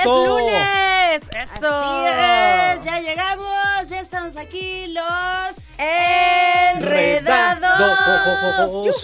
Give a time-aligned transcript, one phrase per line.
[0.00, 0.38] ¡Eso!
[0.38, 1.22] ¡Es lunes!
[1.34, 1.68] ¡Eso!
[1.80, 5.78] Así es, ya llegamos, ya estamos aquí los
[7.42, 8.96] ¡Enredados!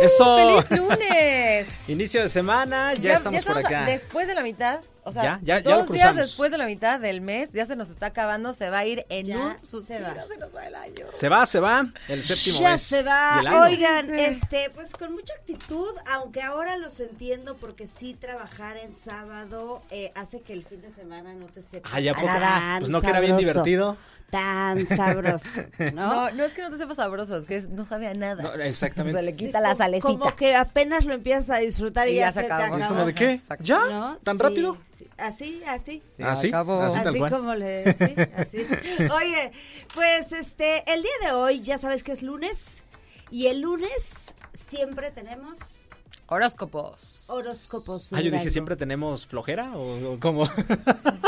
[0.00, 0.62] ¡Eso!
[0.64, 1.66] ¡Feliz lunes!
[1.88, 3.84] Inicio de semana, ya, estamos por a- acá.
[3.84, 6.66] después de la mitad, o sea, Ya, ya- ya lo dos días después de la
[6.66, 9.56] mitad del mes, ya se nos está acabando, se va a ir en Ya un
[9.64, 10.26] se va.
[10.26, 11.06] se nos va el año.
[11.12, 13.40] Se va, se va, el séptimo ya mes se va.
[13.66, 19.82] Oigan, este, pues con mucha actitud, aunque ahora los entiendo porque sí trabajar en sábado
[19.90, 22.26] eh, hace que el fin de semana no te sepa Ay, ¿a poco?
[22.26, 23.96] tan Pues no que era bien sabroso, divertido.
[24.30, 25.60] Tan sabroso,
[25.92, 26.06] ¿no?
[26.14, 28.42] No, no es que no te sepa sabroso, es que no sabe a nada.
[28.42, 29.18] No, exactamente.
[29.18, 30.08] Se le Sí, quita la co- salecita.
[30.08, 32.78] Como que apenas lo empiezas a disfrutar y, ya, se, te acabó.
[32.78, 33.40] Es como de qué?
[33.60, 33.78] ¿Ya?
[33.90, 34.16] ¿No?
[34.24, 34.78] ¿Tan Sí, rápido?
[34.98, 35.01] sí.
[35.18, 36.02] Así, así.
[36.20, 36.48] ¿Ah, sí?
[36.48, 36.80] acabó.
[36.82, 38.66] Así Así como le sí, así.
[39.12, 39.52] Oye,
[39.94, 42.82] pues este, el día de hoy ya sabes que es lunes
[43.30, 45.58] y el lunes siempre tenemos
[46.32, 47.24] Horóscopos.
[47.28, 48.12] horóscopos.
[48.12, 48.50] Ah, yo dije.
[48.50, 50.44] ¿siempre tenemos flojera o, o cómo?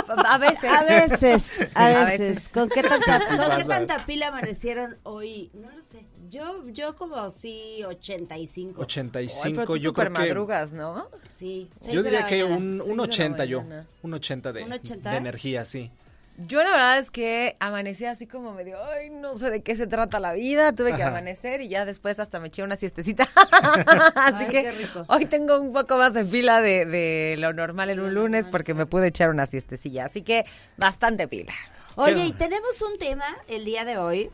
[0.09, 0.71] A veces.
[0.71, 2.49] A veces, a A veces.
[2.49, 5.51] ¿Con qué tanta, con qué tanta pila amanecieron hoy?
[5.55, 6.05] No lo sé.
[6.29, 8.81] Yo, yo como sí, 85.
[8.81, 10.11] 85, Ay, pero tú yo creo que...
[10.11, 11.09] madrugas, ¿no?
[11.29, 11.71] Sí.
[11.91, 13.63] Yo diría que un, un de la 80 yo,
[14.03, 15.11] un 80 de, ¿Un 80?
[15.11, 15.91] de energía, sí.
[16.37, 19.87] Yo la verdad es que amanecí así como medio, ay, no sé de qué se
[19.87, 21.09] trata la vida, tuve que Ajá.
[21.09, 23.29] amanecer y ya después hasta me eché una siestecita.
[24.17, 25.05] así Ay, que rico.
[25.09, 28.75] hoy tengo un poco más de fila de, de lo normal en un lunes porque
[28.75, 30.45] me pude echar una siestecilla, así que
[30.77, 31.53] bastante pila.
[31.97, 34.31] Oye, y tenemos un tema el día de hoy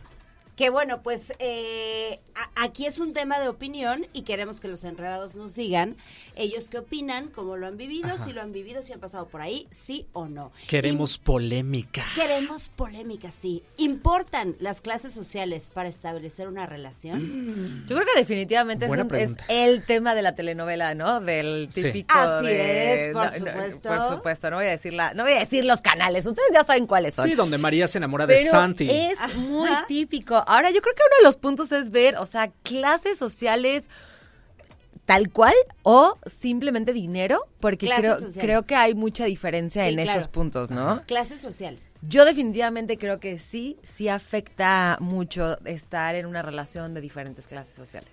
[0.57, 4.85] que bueno, pues eh, a- aquí es un tema de opinión y queremos que los
[4.85, 5.97] enredados nos digan
[6.41, 9.41] ellos qué opinan, cómo lo han vivido, si lo han vivido, si han pasado por
[9.41, 10.53] ahí, sí o no.
[10.67, 12.05] Queremos polémica.
[12.15, 13.63] Queremos polémica, sí.
[13.77, 17.85] ¿Importan las clases sociales para establecer una relación?
[17.89, 21.21] Yo creo que definitivamente es, un- el tema de la telenovela, ¿no?
[21.21, 21.83] Del Sí.
[21.83, 23.89] típico Así de- es, por no, no, supuesto.
[23.89, 26.65] por supuesto, no voy a decir la, no voy a decir los canales, ustedes ya
[26.65, 27.29] saben cuáles son.
[27.29, 28.89] Sí, donde María se enamora de Santi.
[28.91, 29.37] es Ajá.
[29.39, 30.37] muy típico.
[30.47, 33.85] Ahora, yo creo que uno de los puntos es ver, o sea, clases sociales
[35.11, 40.13] tal cual o simplemente dinero, porque creo, creo que hay mucha diferencia Sí, en claro.
[40.13, 41.03] esos puntos, ¿no?
[41.05, 41.95] Clases sociales.
[42.01, 47.75] Yo definitivamente creo que sí, sí afecta mucho estar en una relación de diferentes clases
[47.75, 48.09] sociales.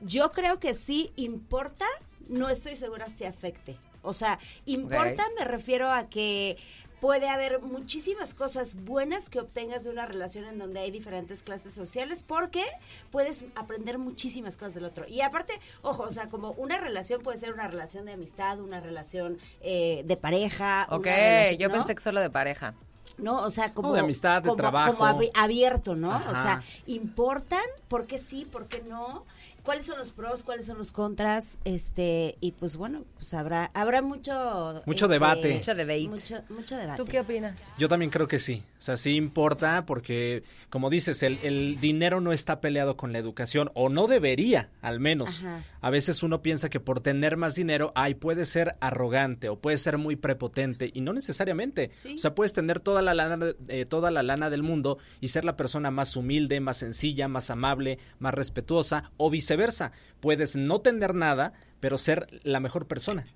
[0.00, 1.86] Yo creo que sí importa,
[2.28, 3.78] no estoy segura si afecte.
[4.02, 6.58] O sea, importa me refiero a que
[7.04, 11.74] puede haber muchísimas cosas buenas que obtengas de una relación en donde hay diferentes clases
[11.74, 12.62] sociales porque
[13.10, 15.06] puedes aprender muchísimas cosas del otro.
[15.06, 18.80] Y aparte, ojo, o sea, como una relación puede ser una relación de amistad, una
[18.80, 20.86] relación eh, de pareja.
[20.88, 21.74] Ok, una relación- yo ¿no?
[21.74, 22.72] pensé que solo de pareja.
[23.18, 23.42] ¿no?
[23.42, 23.92] O sea, como...
[23.92, 24.94] de amistad, de como- trabajo.
[24.96, 26.08] Como abi- abierto, ¿no?
[26.16, 27.60] O sea, ¿importan?
[27.86, 28.44] ¿Por qué sí?
[28.44, 29.24] ¿Por qué no?
[29.64, 30.42] ¿Cuáles son los pros?
[30.42, 31.56] ¿Cuáles son los contras?
[31.64, 34.82] Este, y pues bueno, pues habrá, habrá mucho...
[34.84, 35.54] Mucho este, debate.
[35.54, 36.08] Mucho debate.
[36.08, 37.02] Mucho, mucho debate.
[37.02, 37.54] ¿Tú qué opinas?
[37.78, 38.62] Yo también creo que sí.
[38.78, 43.18] O sea, sí importa porque, como dices, el, el dinero no está peleado con la
[43.18, 45.40] educación, o no debería, al menos.
[45.40, 45.62] Ajá.
[45.84, 49.76] A veces uno piensa que por tener más dinero, ay, puede ser arrogante o puede
[49.76, 51.90] ser muy prepotente, y no necesariamente.
[51.94, 52.14] Sí.
[52.14, 55.44] O sea, puedes tener toda la lana, eh, toda la lana del mundo y ser
[55.44, 59.92] la persona más humilde, más sencilla, más amable, más respetuosa, o viceversa.
[60.20, 63.26] Puedes no tener nada, pero ser la mejor persona.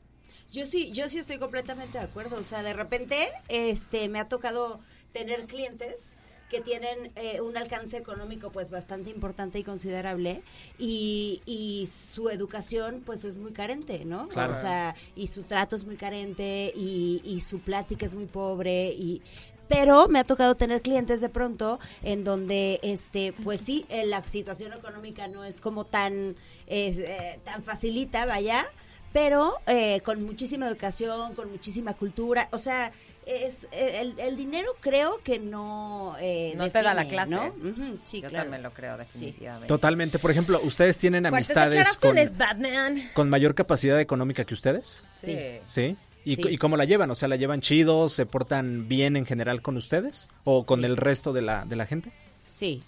[0.51, 2.37] Yo sí, yo sí estoy completamente de acuerdo.
[2.37, 4.81] O sea, de repente, este, me ha tocado
[5.13, 6.15] tener clientes
[6.49, 10.43] que tienen eh, un alcance económico pues bastante importante y considerable
[10.79, 14.29] y, y su educación pues es muy carente, ¿no?
[14.29, 14.57] Claro.
[14.57, 18.89] O sea, y su trato es muy carente y, y su plática es muy pobre
[18.93, 19.23] y
[19.69, 24.23] pero me ha tocado tener clientes de pronto en donde este pues sí eh, la
[24.25, 26.37] situación económica no es como tan
[26.67, 28.67] es, eh, tan facilita vaya
[29.13, 32.93] pero eh, con muchísima educación, con muchísima cultura, o sea,
[33.27, 37.31] es el, el dinero creo que no eh, No te da la clase.
[37.31, 37.47] ¿no?
[37.47, 38.45] Ujú, sí, Yo claro.
[38.45, 39.67] también lo creo, definitivamente.
[39.69, 40.19] Totalmente.
[40.19, 43.11] Por ejemplo, ¿ustedes tienen amistades con, declaraciones, Batman.
[43.15, 45.01] con mayor capacidad económica que ustedes?
[45.21, 45.37] Sí.
[45.67, 45.97] ¿Sí?
[46.25, 46.43] ¿Y, Sí.
[46.49, 47.11] ¿Y cómo la llevan?
[47.11, 48.09] O sea, ¿la llevan chido?
[48.11, 50.29] ¿Se portan bien en general con ustedes?
[50.45, 50.87] ¿O con Sí.
[50.87, 52.13] el resto de la, de la gente?
[52.45, 52.83] Sí.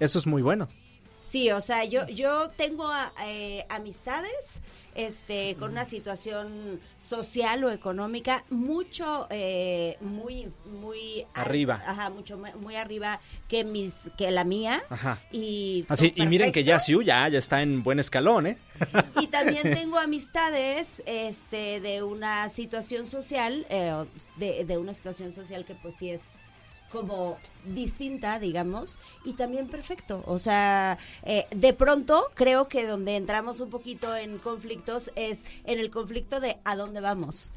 [0.00, 0.68] Eso es muy bueno.
[1.20, 2.90] Sí, o sea, yo, yo tengo
[3.24, 4.62] eh, amistades
[4.94, 11.82] este, con una situación social o económica mucho, eh, muy, muy arriba.
[11.86, 14.82] Ajá, mucho muy arriba que mis, que la mía.
[14.88, 15.18] Ajá.
[15.30, 18.58] Y, Así, y miren que ya Siu ya, ya está en buen escalón, ¿eh?
[19.20, 23.92] Y también tengo amistades, este, de una situación social, eh,
[24.36, 26.40] de, de una situación social que pues sí es
[26.90, 30.22] como distinta, digamos, y también perfecto.
[30.26, 35.78] O sea, eh, de pronto creo que donde entramos un poquito en conflictos es en
[35.78, 37.52] el conflicto de a dónde vamos.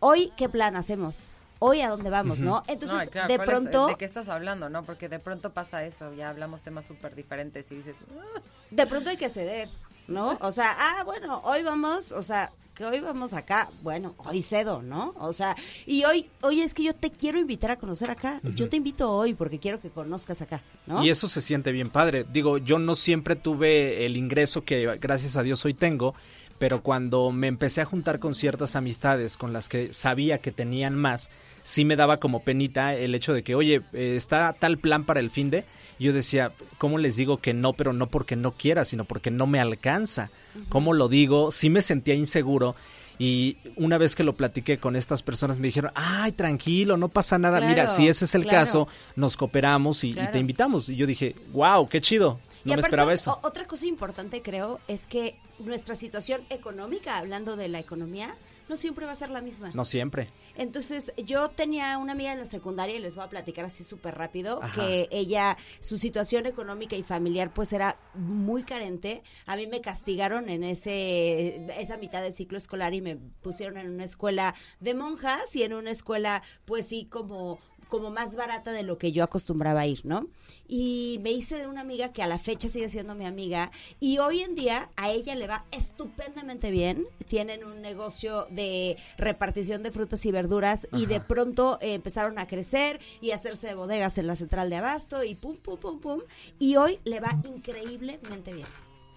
[0.00, 1.30] Hoy, ¿qué plan hacemos?
[1.58, 2.62] Hoy a dónde vamos, ¿no?
[2.66, 3.86] Entonces, de pronto...
[3.86, 4.82] ¿De qué estás hablando, no?
[4.82, 7.96] Porque de pronto pasa eso, ya hablamos temas súper diferentes y dices...
[8.18, 8.40] Ah".
[8.70, 9.70] De pronto hay que ceder,
[10.06, 10.36] ¿no?
[10.42, 14.82] O sea, ah, bueno, hoy vamos, o sea, que hoy vamos acá, bueno, hoy cedo,
[14.82, 15.14] ¿no?
[15.18, 15.56] O sea,
[15.86, 18.38] y hoy, hoy es que yo te quiero invitar a conocer acá.
[18.54, 21.02] Yo te invito hoy porque quiero que conozcas acá, ¿no?
[21.02, 22.26] Y eso se siente bien padre.
[22.30, 26.14] Digo, yo no siempre tuve el ingreso que gracias a Dios hoy tengo,
[26.58, 30.94] pero cuando me empecé a juntar con ciertas amistades con las que sabía que tenían
[30.94, 31.30] más,
[31.62, 35.20] sí me daba como penita el hecho de que, oye, eh, está tal plan para
[35.20, 35.64] el fin de
[35.98, 37.72] yo decía, ¿cómo les digo que no?
[37.72, 40.30] Pero no porque no quiera, sino porque no me alcanza.
[40.68, 41.50] ¿Cómo lo digo?
[41.52, 42.76] Sí me sentía inseguro.
[43.18, 47.38] Y una vez que lo platiqué con estas personas me dijeron, ay, tranquilo, no pasa
[47.38, 47.60] nada.
[47.62, 50.90] Mira, si ese es el caso, nos cooperamos y, te invitamos.
[50.90, 52.40] Y yo dije, wow, qué chido.
[52.64, 53.38] No me esperaba eso.
[53.42, 58.36] Otra cosa importante creo es que nuestra situación económica, hablando de la economía,
[58.68, 59.70] no siempre va a ser la misma.
[59.74, 60.28] No siempre.
[60.56, 64.16] Entonces, yo tenía una amiga en la secundaria y les voy a platicar así súper
[64.16, 69.22] rápido, que ella, su situación económica y familiar pues era muy carente.
[69.46, 73.90] A mí me castigaron en ese esa mitad de ciclo escolar y me pusieron en
[73.90, 78.82] una escuela de monjas y en una escuela pues sí como como más barata de
[78.82, 80.28] lo que yo acostumbraba a ir, ¿no?
[80.68, 84.18] Y me hice de una amiga que a la fecha sigue siendo mi amiga y
[84.18, 87.06] hoy en día a ella le va estupendamente bien.
[87.28, 92.46] Tienen un negocio de repartición de frutas y verduras y de pronto eh, empezaron a
[92.46, 96.00] crecer y a hacerse de bodegas en la central de abasto y pum, pum, pum,
[96.00, 96.20] pum.
[96.58, 98.66] Y hoy le va increíblemente bien.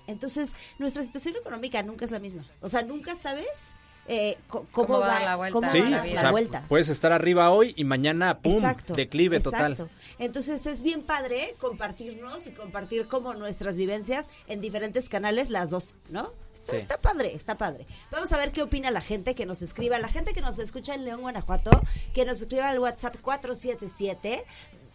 [0.07, 2.43] Entonces, nuestra situación económica nunca es la misma.
[2.61, 3.75] O sea, nunca sabes
[4.11, 4.39] eh,
[4.71, 5.69] cómo, va, la vuelta.
[5.69, 6.65] sí, la, vuelta.
[6.67, 8.63] Puedes estar arriba hoy y mañana, ¡pum!
[8.87, 9.83] declive exacto.
[9.85, 9.89] total.
[10.17, 15.93] Entonces es bien padre compartirnos y compartir como nuestras vivencias en diferentes canales, las dos,
[16.09, 16.33] ¿no?
[16.51, 17.85] Está, está padre, está padre.
[18.09, 20.95] Vamos a ver qué opina la gente que nos escriba, la gente que nos escucha
[20.95, 21.69] en León, Guanajuato,
[22.11, 24.43] que nos escriba al WhatsApp 477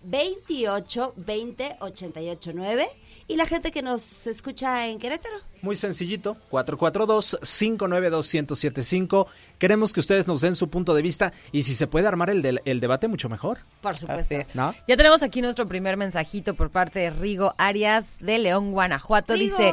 [0.02, 2.88] 28 20 88 9
[3.26, 5.36] y la gente que nos escucha en Querétaro.
[5.62, 9.26] Muy sencillito, 442-592-1075.
[9.58, 12.60] Queremos que ustedes nos den su punto de vista y si se puede armar el,
[12.64, 13.58] el debate, mucho mejor.
[13.80, 14.34] Por supuesto.
[14.54, 19.34] Ya tenemos aquí nuestro primer mensajito por parte de Rigo Arias de León, Guanajuato.
[19.34, 19.72] Dice...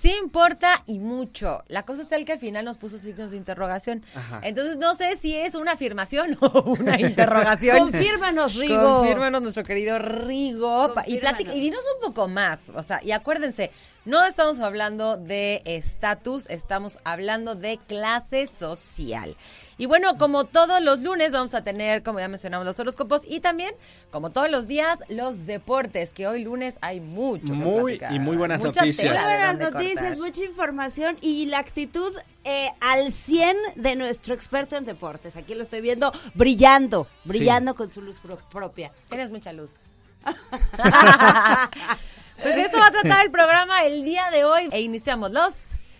[0.00, 1.64] Sí importa y mucho.
[1.68, 4.04] La cosa es el que al final nos puso signos de interrogación.
[4.42, 7.78] Entonces no sé si es una afirmación o una interrogación.
[7.78, 8.98] Confírmanos, Rigo.
[8.98, 10.94] Confírmanos, nuestro querido Rigo.
[11.06, 12.70] Y, y dinos un poco más.
[12.74, 13.70] O sea, y acuérdense,
[14.04, 19.34] no estamos hablando de estatus, estamos hablando de clase social.
[19.78, 23.40] Y bueno, como todos los lunes vamos a tener, como ya mencionamos, los horóscopos y
[23.40, 23.74] también,
[24.10, 27.52] como todos los días, los deportes, que hoy lunes hay mucho.
[27.52, 29.12] Muy y muy buenas noticias.
[29.12, 32.12] Muy buenas noticias, mucha información y la actitud
[32.44, 35.36] eh, al 100 de nuestro experto en deportes.
[35.36, 38.92] Aquí lo estoy viendo brillando, brillando con su luz propia.
[39.08, 39.84] Tienes mucha luz.
[42.42, 45.52] pues eso va a tratar el programa el día de hoy e iniciamos los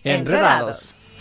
[0.03, 1.19] enredados.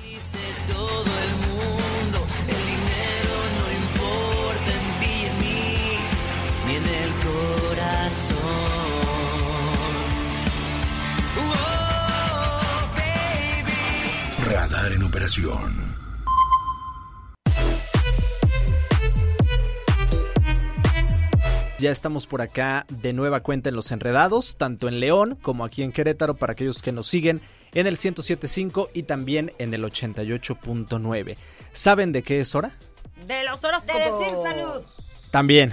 [14.45, 15.97] Radar en operación.
[21.79, 25.83] Ya estamos por acá de nueva cuenta en Los Enredados, tanto en León como aquí
[25.83, 27.43] en Querétaro, para aquellos que nos siguen
[27.75, 31.37] en el 107.5 y también en el 88.9.
[31.73, 32.71] ¿Saben de qué es hora?
[33.27, 33.95] De los horóscopos.
[33.95, 34.83] De decir salud.
[35.31, 35.73] También,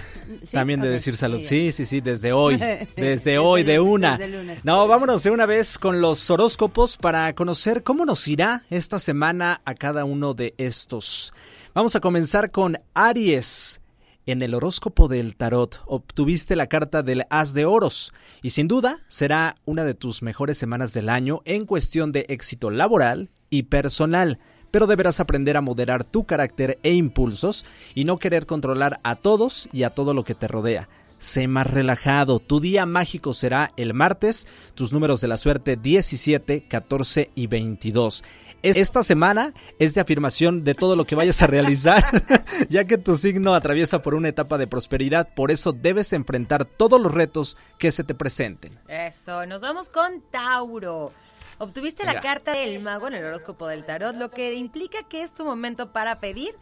[0.51, 1.39] también de decir salud.
[1.41, 2.59] Sí, sí, sí, desde hoy,
[2.95, 4.19] desde hoy, de una.
[4.63, 9.61] No, vámonos de una vez con los horóscopos para conocer cómo nos irá esta semana
[9.65, 11.33] a cada uno de estos.
[11.73, 13.79] Vamos a comenzar con Aries.
[14.25, 18.99] En el horóscopo del tarot obtuviste la carta del As de Oros y sin duda
[19.09, 24.39] será una de tus mejores semanas del año en cuestión de éxito laboral y personal
[24.73, 27.63] pero deberás aprender a moderar tu carácter e impulsos
[27.93, 30.89] y no querer controlar a todos y a todo lo que te rodea.
[31.19, 32.39] sé más relajado.
[32.39, 38.23] Tu día mágico será el martes, tus números de la suerte 17, 14 y 22.
[38.63, 42.03] Esta semana es de afirmación de todo lo que vayas a realizar,
[42.69, 46.99] ya que tu signo atraviesa por una etapa de prosperidad, por eso debes enfrentar todos
[46.99, 48.79] los retos que se te presenten.
[48.87, 51.11] Eso, nos vamos con Tauro.
[51.57, 55.33] Obtuviste la carta del mago en el horóscopo del tarot, lo que implica que es
[55.33, 56.55] tu momento para pedir,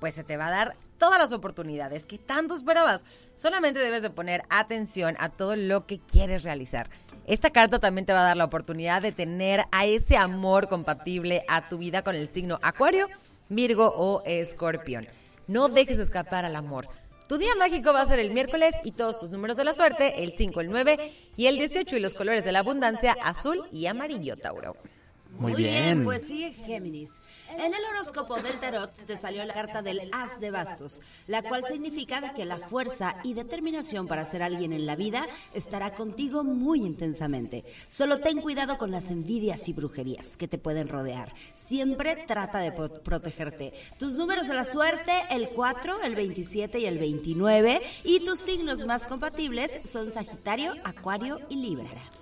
[0.00, 3.04] pues se te va a dar todas las oportunidades que tanto esperabas.
[3.34, 6.88] Solamente debes de poner atención a todo lo que quieres realizar.
[7.26, 11.44] Esta carta también te va a dar la oportunidad de tener a ese amor compatible
[11.48, 13.08] a tu vida con el signo Acuario,
[13.48, 15.06] Virgo o Escorpión.
[15.46, 16.88] No dejes escapar al amor.
[17.32, 20.22] Tu día mágico va a ser el miércoles y todos tus números de la suerte,
[20.22, 23.86] el 5, el 9 y el 18 y los colores de la abundancia, azul y
[23.86, 24.76] amarillo, Tauro.
[25.42, 26.04] Muy, bien.
[26.04, 27.20] Pues sigue Géminis.
[27.50, 31.64] En el horóscopo del tarot te salió la carta del As de Bastos, la cual
[31.68, 36.84] significa que la fuerza y determinación para ser alguien en la vida estará contigo muy
[36.84, 37.64] intensamente.
[37.88, 41.34] Solo ten cuidado con las envidias y brujerías que te pueden rodear.
[41.54, 43.72] Siempre trata de protegerte.
[43.98, 47.82] Tus números de la suerte, el 4, el 27 y el 29.
[48.04, 52.21] Y tus signos más compatibles son Sagitario, Acuario y Libra.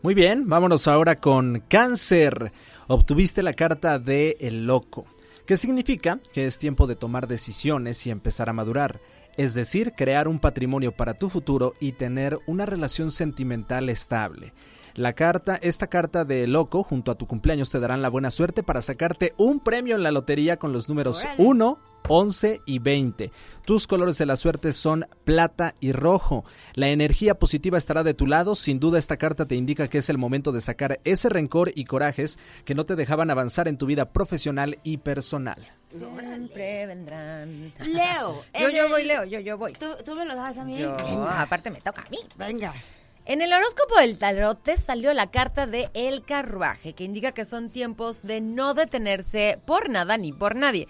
[0.00, 2.52] Muy bien, vámonos ahora con cáncer.
[2.86, 5.06] Obtuviste la carta de El Loco,
[5.44, 9.00] que significa que es tiempo de tomar decisiones y empezar a madurar,
[9.36, 14.52] es decir, crear un patrimonio para tu futuro y tener una relación sentimental estable.
[14.94, 18.62] La carta, esta carta de loco junto a tu cumpleaños te darán la buena suerte
[18.62, 23.32] para sacarte un premio en la lotería con los números 1, 11 y 20.
[23.64, 26.44] Tus colores de la suerte son plata y rojo.
[26.74, 28.54] La energía positiva estará de tu lado.
[28.54, 31.84] Sin duda esta carta te indica que es el momento de sacar ese rencor y
[31.84, 35.70] corajes que no te dejaban avanzar en tu vida profesional y personal.
[35.90, 37.72] Siempre vendrán.
[37.84, 38.42] Leo.
[38.60, 39.74] yo, yo voy, Leo, yo, yo voy.
[39.74, 40.82] ¿Tú, me lo das a mí?
[40.82, 42.18] aparte me toca a mí.
[42.36, 42.72] Venga.
[43.26, 47.44] En el horóscopo del tarot te salió la carta de El Carruaje, que indica que
[47.44, 50.88] son tiempos de no detenerse por nada ni por nadie.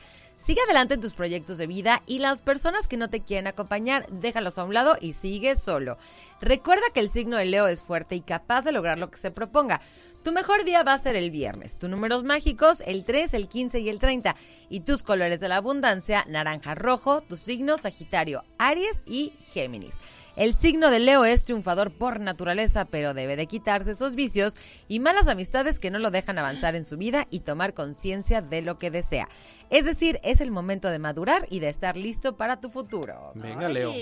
[0.49, 4.07] Sigue adelante en tus proyectos de vida y las personas que no te quieren acompañar,
[4.11, 5.99] déjalos a un lado y sigue solo.
[6.41, 9.31] Recuerda que el signo de Leo es fuerte y capaz de lograr lo que se
[9.31, 9.83] proponga.
[10.25, 11.77] Tu mejor día va a ser el viernes.
[11.79, 14.37] Tus números mágicos, el 3, el 15 y el 30.
[14.71, 19.93] Y tus colores de la abundancia, naranja rojo, tus signos Sagitario, Aries y Géminis.
[20.39, 25.01] El signo de Leo es triunfador por naturaleza, pero debe de quitarse esos vicios y
[25.01, 28.79] malas amistades que no lo dejan avanzar en su vida y tomar conciencia de lo
[28.79, 29.29] que desea.
[29.69, 33.33] Es decir, es el momento de madurar y de estar listo para tu futuro.
[33.35, 33.93] Venga, Leo.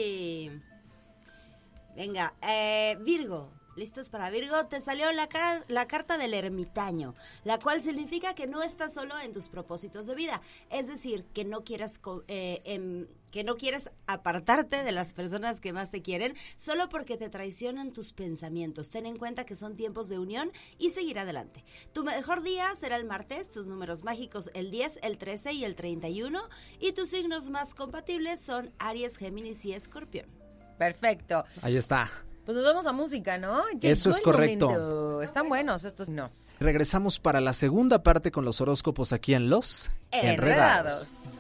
[1.97, 3.51] Venga, eh, Virgo.
[3.77, 4.67] ¿Listos para Virgo?
[4.67, 5.29] Te salió la,
[5.69, 7.15] la carta del ermitaño,
[7.45, 10.41] la cual significa que no estás solo en tus propósitos de vida.
[10.71, 15.75] Es decir, que no quieras eh, em, que no quieres apartarte de las personas que
[15.75, 18.89] más te quieren solo porque te traicionan tus pensamientos.
[18.89, 21.63] Ten en cuenta que son tiempos de unión y seguir adelante.
[21.93, 25.77] Tu mejor día será el martes, tus números mágicos el 10, el 13 y el
[25.77, 26.49] 31
[26.81, 30.31] y tus signos más compatibles son Aries, Géminis y Escorpión.
[30.79, 31.45] Perfecto.
[31.61, 32.11] Ahí está.
[32.47, 33.65] Pues nos vamos a música, ¿no?
[33.83, 35.21] Eso es correcto.
[35.21, 36.55] Están buenos estos nos.
[36.59, 41.39] Regresamos para la segunda parte con los horóscopos aquí en Los Enredados.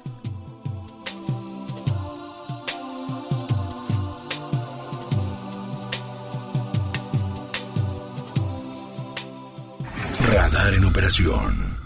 [10.37, 11.79] Radar en operación.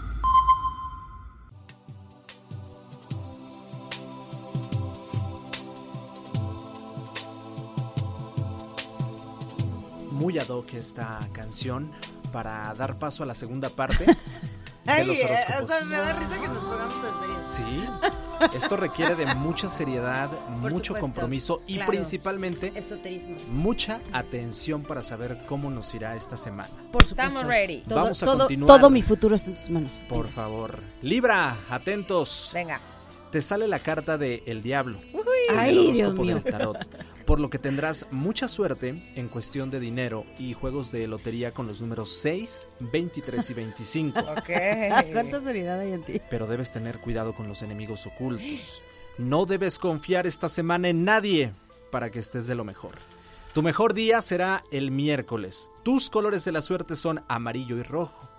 [10.11, 11.89] muy ad hoc esta canción
[12.33, 14.05] para dar paso a la segunda parte
[14.85, 17.47] de los eh, o sea, me da risa que nos pongamos en serio.
[17.47, 18.19] Sí.
[18.53, 22.73] Esto requiere de mucha seriedad, mucho compromiso y principalmente
[23.49, 26.69] mucha atención para saber cómo nos irá esta semana.
[26.91, 27.39] Por supuesto.
[27.39, 27.81] Estamos ready.
[27.87, 28.79] Todo, Vamos a todo, continuar.
[28.79, 30.01] Todo mi futuro está en tus manos.
[30.07, 30.79] Por favor.
[31.01, 32.51] Libra, atentos.
[32.53, 32.81] Venga.
[33.31, 34.99] Te sale la carta de El Diablo.
[35.57, 36.41] Ay, Dios mío.
[36.41, 36.77] tarot
[37.25, 41.67] por lo que tendrás mucha suerte en cuestión de dinero y juegos de lotería con
[41.67, 44.19] los números 6, 23 y 25.
[45.13, 46.21] ¿Cuánta seriedad hay en ti?
[46.29, 48.83] Pero debes tener cuidado con los enemigos ocultos.
[49.17, 51.51] No debes confiar esta semana en nadie
[51.91, 52.95] para que estés de lo mejor.
[53.53, 55.69] Tu mejor día será el miércoles.
[55.83, 58.29] Tus colores de la suerte son amarillo y rojo.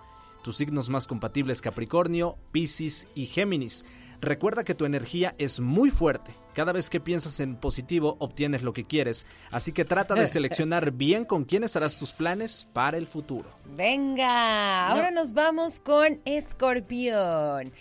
[0.43, 3.85] Tus signos más compatibles Capricornio, Piscis y Géminis.
[4.21, 6.33] Recuerda que tu energía es muy fuerte.
[6.53, 9.25] Cada vez que piensas en positivo, obtienes lo que quieres.
[9.51, 13.49] Así que trata de seleccionar bien con quiénes harás tus planes para el futuro.
[13.75, 17.71] Venga, ahora nos vamos con Escorpión.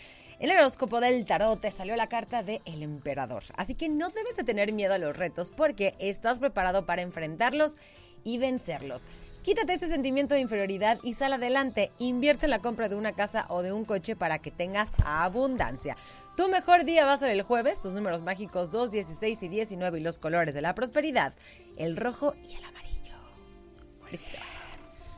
[0.42, 3.44] En el horóscopo del tarot te salió la carta de El Emperador.
[3.56, 7.76] Así que no debes de tener miedo a los retos porque estás preparado para enfrentarlos
[8.24, 9.06] y vencerlos.
[9.42, 11.90] Quítate este sentimiento de inferioridad y sal adelante.
[11.98, 15.96] Invierte en la compra de una casa o de un coche para que tengas abundancia.
[16.36, 20.00] Tu mejor día va a ser el jueves, tus números mágicos 2, 16 y 19
[20.00, 21.34] y los colores de la prosperidad,
[21.76, 23.16] el rojo y el amarillo.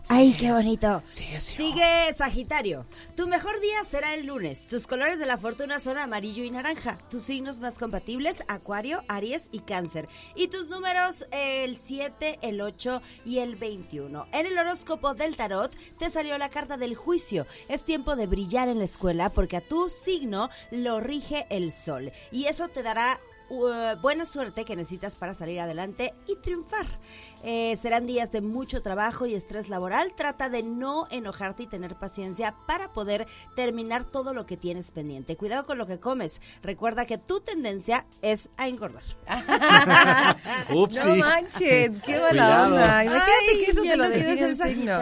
[0.08, 1.02] Ay, qué bonito.
[1.08, 2.87] Sigue Sagitario.
[3.16, 4.66] Tu mejor día será el lunes.
[4.66, 6.99] Tus colores de la fortuna son amarillo y naranja.
[7.08, 10.06] Tus signos más compatibles, Acuario, Aries y Cáncer.
[10.34, 14.26] Y tus números, el 7, el 8 y el 21.
[14.32, 17.46] En el horóscopo del tarot te salió la carta del juicio.
[17.68, 22.12] Es tiempo de brillar en la escuela porque a tu signo lo rige el sol.
[22.30, 23.20] Y eso te dará
[23.56, 26.87] uh, buena suerte que necesitas para salir adelante y triunfar.
[27.46, 30.14] Eh, serán días de mucho trabajo y estrés laboral.
[30.16, 35.37] Trata de no enojarte y tener paciencia para poder terminar todo lo que tienes pendiente.
[35.37, 36.40] Cuidado con lo que comes.
[36.62, 39.02] Recuerda que tu tendencia es a engordar.
[40.75, 41.06] Upsi.
[41.08, 42.75] No manches, qué buena Cuidado.
[42.75, 43.04] onda.
[43.04, 44.99] Imagínate Ay, que eso te lo define ser signo.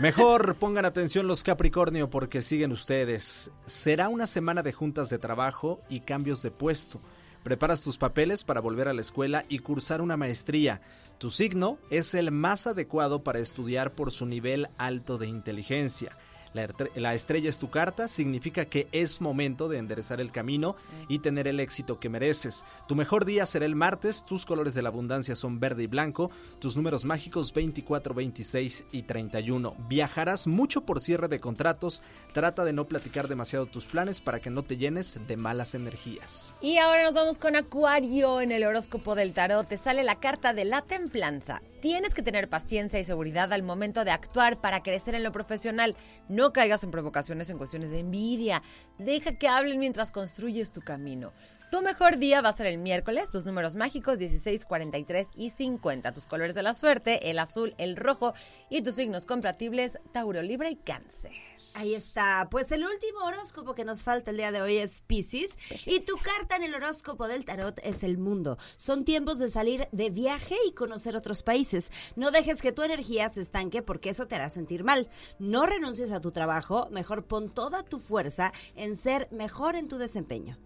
[0.00, 3.52] Mejor pongan atención los Capricornio porque siguen ustedes.
[3.66, 7.00] Será una semana de juntas de trabajo y cambios de puesto.
[7.44, 10.80] Preparas tus papeles para volver a la escuela y cursar una maestría.
[11.18, 16.16] Tu signo es el más adecuado para estudiar por su nivel alto de inteligencia.
[16.54, 20.76] La, estrella es tu carta, significa que es momento de enderezar el camino
[21.08, 22.64] y tener el éxito que mereces.
[22.86, 26.30] Tu mejor día será el martes, tus colores de la abundancia son verde y blanco,
[26.60, 29.74] tus números mágicos 24, 26 y 31.
[29.88, 34.50] Viajarás mucho por cierre de contratos, trata de no platicar demasiado tus planes para que
[34.50, 36.54] no te llenes de malas energías.
[36.60, 39.66] Y ahora nos vamos con Acuario en el horóscopo del tarot.
[39.66, 41.62] Te sale la carta de la templanza.
[41.84, 45.96] Tienes que tener paciencia y seguridad al momento de actuar para crecer en lo profesional.
[46.30, 48.62] No caigas en provocaciones en cuestiones de envidia.
[48.96, 51.34] Deja que hablen mientras construyes tu camino.
[51.74, 56.12] Tu mejor día va a ser el miércoles, tus números mágicos 16, 43 y 50.
[56.12, 58.32] Tus colores de la suerte, el azul, el rojo
[58.70, 61.32] y tus signos compatibles, Tauro, Libra y Cáncer.
[61.74, 62.46] Ahí está.
[62.48, 65.58] Pues el último horóscopo que nos falta el día de hoy es Pisces.
[65.86, 68.56] Y tu carta en el horóscopo del tarot es el mundo.
[68.76, 71.90] Son tiempos de salir de viaje y conocer otros países.
[72.14, 75.08] No dejes que tu energía se estanque porque eso te hará sentir mal.
[75.40, 76.86] No renuncies a tu trabajo.
[76.92, 80.56] Mejor pon toda tu fuerza en ser mejor en tu desempeño.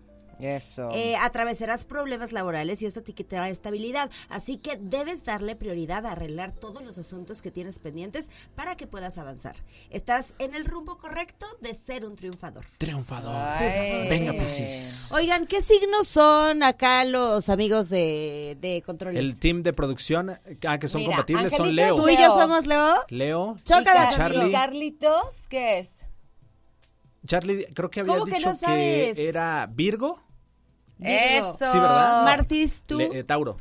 [0.40, 0.88] Eso.
[0.94, 4.11] Eh, atravesarás problemas laborales y esto te quitará estabilidad.
[4.29, 8.87] Así que debes darle prioridad a arreglar todos los asuntos que tienes pendientes para que
[8.87, 9.57] puedas avanzar.
[9.90, 12.64] Estás en el rumbo correcto de ser un triunfador.
[12.79, 13.35] Triunfador.
[13.35, 14.09] Ay.
[14.09, 15.11] Venga, Piscis.
[15.12, 19.18] Oigan, ¿qué signos son acá los amigos de, de controles?
[19.20, 21.96] El team de producción, ah, que son Mira, compatibles, son Leo.
[21.96, 22.94] ¿Tú y yo somos Leo?
[23.09, 24.53] Leo, Chócalas, ¿Y Charlie.
[24.53, 25.90] Carlitos, ¿qué es?
[27.27, 29.18] Charlie, creo que habías ¿Cómo que dicho no sabes?
[29.18, 30.18] era Virgo.
[30.98, 31.54] Virgo.
[31.56, 31.72] Eso.
[31.72, 32.24] Sí, ¿verdad?
[32.24, 33.56] Martis, tú Le- eh, Tauro.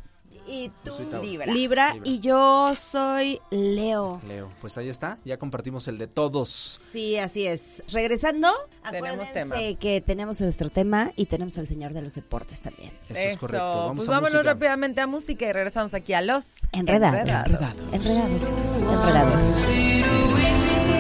[0.50, 0.92] y tú.
[0.96, 1.22] Tauro.
[1.22, 1.46] Libra.
[1.46, 2.10] Libra, Libra.
[2.10, 4.22] y yo soy Leo.
[4.26, 6.50] Leo, pues ahí está, ya compartimos el de todos.
[6.50, 7.84] Sí, así es.
[7.92, 8.48] Regresando,
[8.90, 9.56] Tenemos acuérdense tema.
[9.78, 12.92] que tenemos nuestro tema y tenemos al señor de los deportes también.
[13.10, 13.66] Eso, es correcto.
[13.66, 14.54] Vamos pues a vámonos música.
[14.54, 17.20] rápidamente a música y regresamos aquí a los Enredados.
[17.20, 17.74] Enredados.
[17.94, 18.44] Enredados.
[18.84, 19.68] Enredados.
[19.70, 20.97] ¡Listos!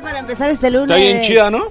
[0.00, 0.82] Para empezar este lunes!
[0.90, 1.68] Está bien chida, ¿no?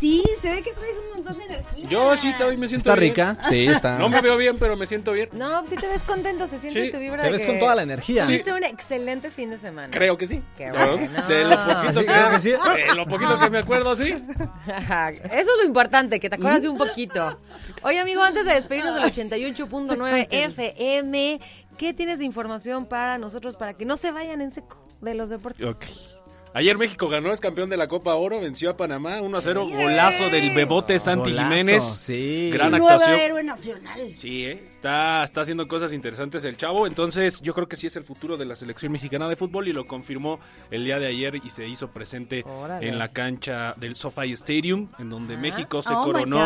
[0.00, 1.88] Sí, se ve que traes un montón de energía.
[1.88, 3.12] Yo sí hoy me siento ¿Está bien.
[3.12, 3.38] rica?
[3.48, 3.96] Sí, está.
[3.96, 5.28] No me veo bien, pero me siento bien.
[5.32, 7.48] No, pues si te ves contento, se siente Sí, tu vibra Te de ves que
[7.48, 8.24] con toda la energía.
[8.24, 9.88] Tuviste un excelente fin de semana.
[9.90, 10.42] Creo que sí.
[10.58, 10.96] Qué ¿No?
[10.96, 11.22] bueno.
[11.28, 12.50] De lo poquito Sí, que, creo que sí.
[12.88, 14.10] de lo poquito que me acuerdo, sí.
[14.66, 17.38] Eso es lo importante, que te acuerdas de un poquito.
[17.82, 21.40] Oye, amigo, antes de despedirnos del 88.9 FM,
[21.78, 25.30] ¿qué tienes de información para nosotros para que no se vayan en seco de los
[25.30, 25.64] deportes?
[25.66, 25.84] Ok.
[26.56, 29.66] Ayer México ganó, es campeón de la Copa Oro, venció a Panamá 1 a 0,
[29.72, 31.84] golazo del Bebote Santi Golazo, Jiménez.
[31.84, 32.50] sí.
[32.52, 33.18] Gran Nuevo actuación.
[33.18, 34.00] héroe nacional.
[34.16, 34.62] Sí, ¿eh?
[34.70, 36.86] está, está haciendo cosas interesantes el chavo.
[36.86, 39.72] Entonces, yo creo que sí es el futuro de la selección mexicana de fútbol y
[39.72, 40.38] lo confirmó
[40.70, 42.86] el día de ayer y se hizo presente Órale.
[42.86, 46.40] en la cancha del SoFi Stadium, en donde México se Oh coronó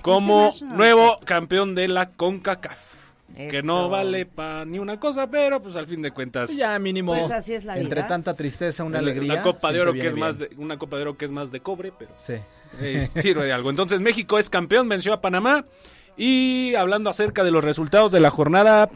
[0.00, 2.99] como nuevo campeón de la CONCACAF.
[3.36, 3.66] Que Eso.
[3.66, 6.54] no vale para ni una cosa, pero pues al fin de cuentas.
[6.56, 7.12] Ya mínimo.
[7.12, 8.08] Pues así es la Entre vida.
[8.08, 9.34] tanta tristeza, una alegría.
[9.34, 10.50] La Copa de Oro que es más bien.
[10.50, 12.34] de, una Copa de Oro que es más de cobre, pero Sí.
[12.80, 13.70] eh, sirve de algo.
[13.70, 15.64] Entonces México es campeón, venció a Panamá.
[16.16, 18.90] Y hablando acerca de los resultados de la jornada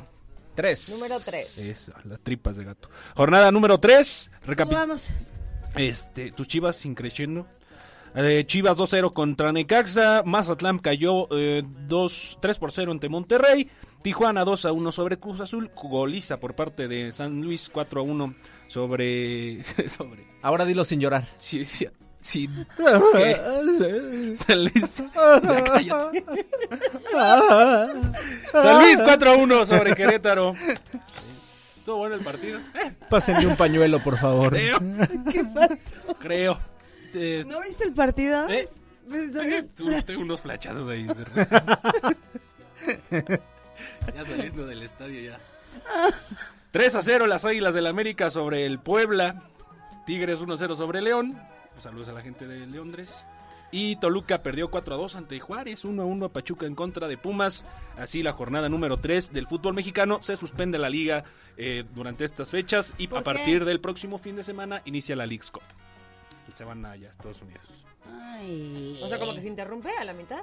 [0.55, 0.99] Tres.
[1.01, 1.59] Número 3.
[1.67, 2.89] Eso, las tripas de gato.
[3.17, 4.31] Jornada número 3.
[4.57, 5.11] ¿Cómo vamos?
[5.75, 7.47] Este, tus Chivas sin creciendo.
[8.15, 10.23] Eh, Chivas 2-0 contra Necaxa.
[10.25, 13.69] Mazatlán cayó eh, 2, 3 por 0 ante Monterrey.
[14.05, 15.71] Tijuana 2 a 1 sobre Cruz Azul.
[15.75, 18.35] Goliza por parte de San Luis 4 a 1
[18.69, 19.65] sobre.
[19.97, 20.27] sobre.
[20.43, 21.25] Ahora dilo sin llorar.
[21.39, 21.87] Sí, sí,
[22.21, 22.51] sí.
[23.15, 24.37] ¿Qué?
[24.37, 25.03] San Luis.
[25.43, 26.23] Ya cállate.
[28.53, 30.53] San Luis 4 a 1 sobre Querétaro.
[31.79, 32.59] Estuvo bueno el partido.
[32.75, 34.51] Eh, Pásenme un pañuelo, por favor.
[34.53, 34.79] creo.
[35.33, 36.15] ¿Qué pasó?
[36.19, 36.59] Creo.
[37.15, 38.49] Eh, ¿No viste el partido?
[38.51, 38.69] eh,
[39.09, 41.07] Pues, eh, ¿dónde- Tengo unos flachazos ahí.
[44.15, 45.41] Ya saliendo del estadio ya.
[46.71, 49.43] 3 a 0 las Águilas del América sobre el Puebla.
[50.07, 51.41] Tigres 1 a 0 sobre León.
[51.79, 53.25] Saludos a la gente de Leondres.
[53.71, 57.09] Y Toluca perdió 4 a 2 ante Juárez, 1 a 1 a Pachuca en contra
[57.09, 57.65] de Pumas.
[57.99, 61.25] Así la jornada número 3 del fútbol mexicano se suspende la liga
[61.57, 63.25] eh, durante estas fechas y ¿Por a qué?
[63.25, 65.63] partir del próximo fin de semana inicia la League's Cup.
[66.55, 67.85] Se van allá a Estados Unidos.
[68.07, 69.01] Ay.
[69.03, 70.43] O sea, como que se interrumpe a la mitad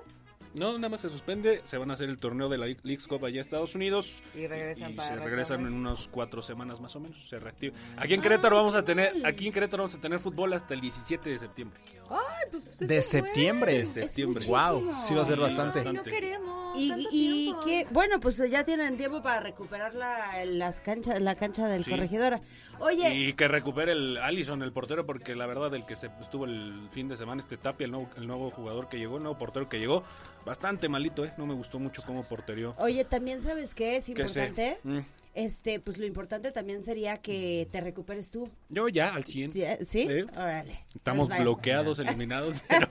[0.54, 1.62] No, nada más se suspende.
[1.64, 4.22] Se van a hacer el torneo de la League's Cup allá a Estados Unidos.
[4.36, 7.28] y regresan Y para se regresan en unas cuatro semanas más o menos.
[7.30, 7.76] Se reactiva.
[7.98, 10.82] Aquí en Querétaro vamos a tener, aquí en Querétaro vamos a tener fútbol hasta el
[10.82, 11.80] 17 de septiembre.
[12.10, 12.18] Ay,
[12.52, 13.74] pues eso De septiembre.
[13.80, 14.46] De septiembre.
[14.48, 15.84] Wow, sí va a ser Sí, bastante.
[15.94, 16.78] No queremos.
[16.78, 21.68] Y, y que, bueno, pues ya tienen tiempo para recuperar la, las canchas, la cancha
[21.68, 21.92] del Sí.
[21.92, 22.40] corregidora.
[22.80, 26.46] Oye, Y que recupere el Allison, el portero, porque la verdad el que se estuvo
[26.46, 29.38] el fin de semana, este Tapia, el nuevo, el nuevo jugador que llegó, el nuevo
[29.38, 30.04] portero que llegó,
[30.46, 31.34] bastante malito, ¿eh?
[31.38, 32.76] No me gustó mucho cómo porterió.
[32.78, 34.80] oye, también sabes qué es importante.
[34.84, 35.00] Mm.
[35.34, 38.50] Este, pues lo importante también sería que te recuperes tú.
[38.68, 39.52] Yo ya, al 100.
[39.54, 39.64] ¿Sí?
[39.86, 40.08] ¿Sí?
[40.36, 40.84] Órale.
[40.94, 41.44] Estamos Pues vale.
[41.44, 42.88] bloqueados, eliminados, pero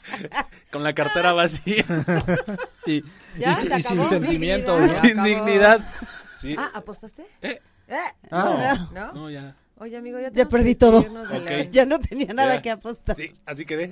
[0.70, 1.84] con la cartera vacía,
[2.86, 3.02] Y,
[3.36, 3.50] ¿Ya?
[3.50, 4.08] y ¿Se sin- y sin acabó?
[4.08, 4.80] sentimientos.
[4.80, 4.88] ¿no?
[4.94, 5.26] sin acabó.
[5.26, 5.80] dignidad.
[6.38, 6.54] Sí.
[6.56, 7.26] Ah, ¿apostaste?
[7.42, 7.96] Eh, ¿Eh?
[8.30, 8.88] Ah.
[8.92, 9.12] ¿No?
[9.12, 9.56] no, ya.
[9.78, 11.00] Oye, amigo, ya, Ya perdí todo.
[11.00, 11.48] despedirnos de Ok.
[11.50, 11.68] León.
[11.72, 12.62] Ya no tenía nada Ya.
[12.62, 13.16] que apostar.
[13.16, 13.90] Sí, así quedé.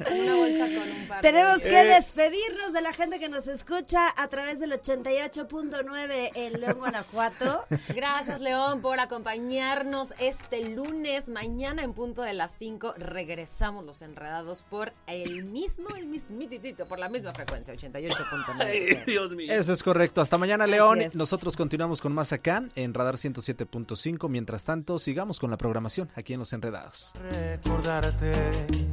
[0.00, 1.84] Una bolsa con un par de- Tenemos que Eh.
[1.84, 7.64] despedirnos de la gente que nos escucha a través del 88.9 en León, Guanajuato.
[7.94, 11.28] Gracias, León, por acompañarnos este lunes.
[11.28, 16.98] Mañana en punto de las 5 regresamos los enredados por el mismo, el mismititito, por
[16.98, 19.04] la misma frecuencia, 88.9.
[19.06, 19.52] Dios mío.
[19.52, 20.20] Eso es correcto.
[20.20, 21.00] Hasta mañana, León.
[21.14, 24.28] Nosotros continuamos con más acá en Radar 107.5.
[24.28, 27.12] Mientras tanto, sigamos con la programación aquí en Los Enredados.
[27.30, 28.32] recordarte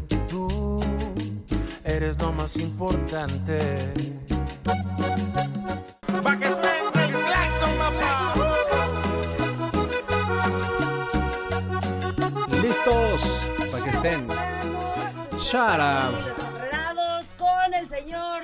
[0.07, 0.80] que tú
[1.84, 3.58] eres lo más importante.
[6.24, 8.34] Pa' que suene el claxon, papá.
[12.62, 14.28] Listos para que estén.
[15.39, 16.13] Shut up.
[16.28, 18.44] Los enredados con el señor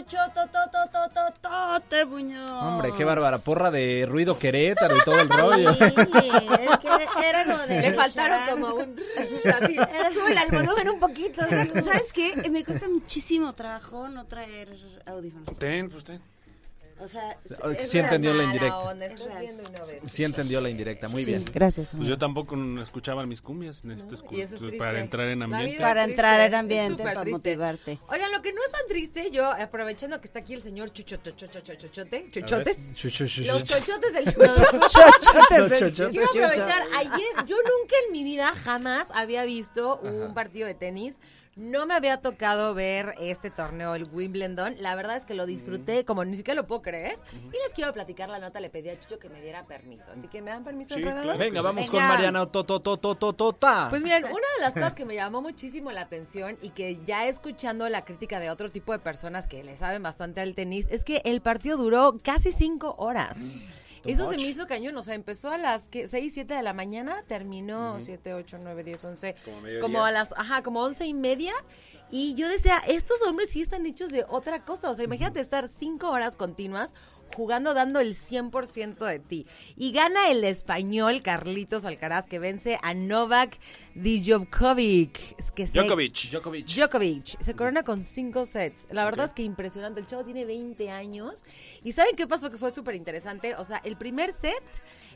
[0.00, 2.50] Chucho Tototototote Muñoz.
[2.50, 3.38] Hombre, qué bárbara.
[3.38, 5.74] Porra de ruido Querétaro y todo el rollo.
[5.74, 5.98] Sí, es
[7.10, 7.80] que era como de.
[7.82, 8.96] Le faltaron como un...
[10.14, 11.42] súbele al volumen un poquito.
[11.84, 12.48] ¿Sabes qué?
[12.50, 14.74] Me cuesta muchísimo trabajo no traer
[15.06, 15.58] audífonos.
[15.58, 16.20] Ten, pues ten.
[17.02, 17.38] O sea,
[17.78, 18.94] Sí es entendió la indirecta.
[18.94, 20.08] no.
[20.08, 21.08] Sí entendió la indirecta.
[21.08, 21.44] Muy Sí, bien.
[21.52, 21.92] gracias.
[21.96, 23.84] Pues yo tampoco no escuchaba mis cumbias.
[23.84, 24.76] Necesito eso es pues, triste.
[24.78, 25.78] para entrar en ambiente.
[25.80, 27.30] Para es entrar triste, en ambiente, para triste.
[27.32, 27.98] motivarte.
[28.08, 31.16] Oigan, lo que no es tan triste, yo aprovechando que está aquí el señor Chucho,
[31.16, 34.78] Chucho, Chucho, Chuchote, Chuchotes, Chu, chu, chu, los chochotes del Los Chucho.
[34.88, 36.28] chochotes del chochotes.
[36.30, 41.14] Quiero aprovechar, ayer yo nunca en mi vida jamás había visto un partido de tenis.
[41.56, 44.76] No me había tocado ver este torneo, el Wimbledon.
[44.78, 47.18] La verdad es que lo disfruté como ni siquiera lo puedo creer.
[47.34, 50.10] Y les quiero platicar la nota, le pedí a Chucho que me diera permiso.
[50.12, 51.36] Así que me dan permiso, Sí, claro.
[51.36, 51.98] Venga, vamos Venga.
[51.98, 53.88] con Mariana Tototototota.
[53.90, 57.26] Pues miren, una de las cosas que me llamó muchísimo la atención y que ya
[57.26, 61.04] escuchando la crítica de otro tipo de personas que le saben bastante al tenis es
[61.04, 63.36] que el partido duró casi cinco horas.
[64.04, 66.06] Eso se me hizo cañón, o sea, empezó a las ¿qué?
[66.06, 69.80] 6, 7 de la mañana, terminó 7, 8, 9, 10, 11, Como mediodía.
[69.82, 71.52] como a las, ajá, como 11 y media.
[72.10, 75.68] Y yo decía, estos hombres sí están hechos de otra cosa, o sea, imagínate estar
[75.68, 76.94] cinco horas continuas
[77.36, 79.46] jugando dando el 100% de ti.
[79.76, 83.58] Y gana el español Carlitos Alcaraz que vence a Novak
[83.94, 85.34] Djokovic.
[85.38, 86.30] Es que se- Djokovic.
[86.30, 86.66] Djokovic.
[86.66, 88.86] Djokovic se corona con cinco sets.
[88.90, 90.00] La verdad es que impresionante.
[90.00, 91.44] El chavo tiene 20 años.
[91.82, 92.50] ¿Y saben qué pasó?
[92.50, 93.54] Que fue súper interesante.
[93.56, 94.62] O sea, el primer set,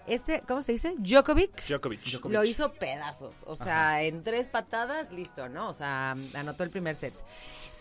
[0.07, 0.94] este, ¿cómo se dice?
[0.98, 1.66] Djokovic.
[1.66, 2.00] Djokovic.
[2.27, 3.42] Lo hizo pedazos.
[3.46, 5.68] O sea, en tres patadas, listo, ¿no?
[5.68, 7.14] O sea, anotó el primer set.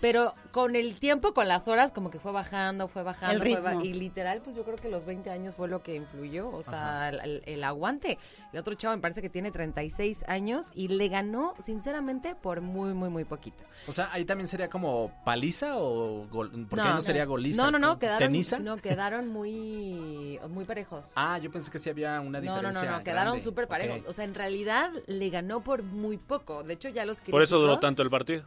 [0.01, 3.43] Pero con el tiempo, con las horas, como que fue bajando, fue bajando.
[3.43, 5.95] El fue ba- y literal, pues yo creo que los 20 años fue lo que
[5.95, 6.49] influyó.
[6.49, 8.17] O sea, el, el- el aguante.
[8.51, 12.93] El otro chavo me parece que tiene 36 años y le ganó, sinceramente, por muy,
[12.93, 13.63] muy, muy poquito.
[13.87, 17.63] O sea, ahí también sería como paliza o gol, porque ahí no sería goliza.
[17.63, 18.59] No, no, no, quedaron, ¿Teniza?
[18.59, 21.11] no, quedaron muy, muy parejos.
[21.15, 22.91] Ah, yo pensé que sí había una No, no, diferencia.
[22.91, 24.01] no, no, quedaron súper parejos.
[24.07, 26.63] O sea, en realidad le ganó por muy poco.
[26.63, 27.21] De hecho, ya los.
[27.21, 28.43] Por eso duró tanto el partido.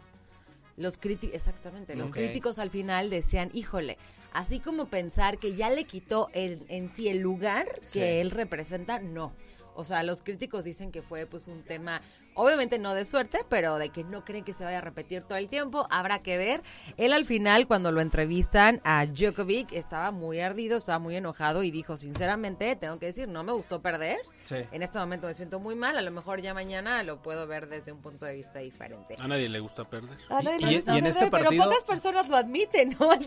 [0.77, 3.97] Los críticos, exactamente, los críticos al final decían, híjole,
[4.33, 7.99] así como pensar que ya le quitó el- en sí el lugar Sí.
[8.01, 9.33] que él representa, no.
[9.77, 12.01] O sea, los críticos dicen que fue pues un tema,
[12.35, 15.39] obviamente no de suerte, pero de que no creen que se vaya a repetir todo
[15.39, 16.63] el tiempo, habrá que ver.
[16.97, 21.71] Él al final, cuando lo entrevistan a Djokovic, estaba muy ardido, estaba muy enojado y
[21.71, 24.19] dijo, sinceramente, tengo que decir, no me gustó perder.
[24.39, 24.57] Sí.
[24.73, 27.69] En este momento me siento muy mal, a lo mejor ya mañana lo puedo ver
[27.69, 29.17] desde un punto de vista diferente.
[29.19, 30.17] A nadie le gusta perder.
[30.29, 32.97] A nadie Y- le gusta y en perder, este partido- Pero pocas personas lo admiten,
[32.99, 33.11] ¿no?
[33.13, 33.27] Al que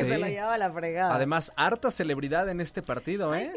[0.00, 0.20] se sí.
[0.20, 1.14] lo lleva a la fregada.
[1.14, 3.52] Además, harta celebridad en este partido, ¿eh?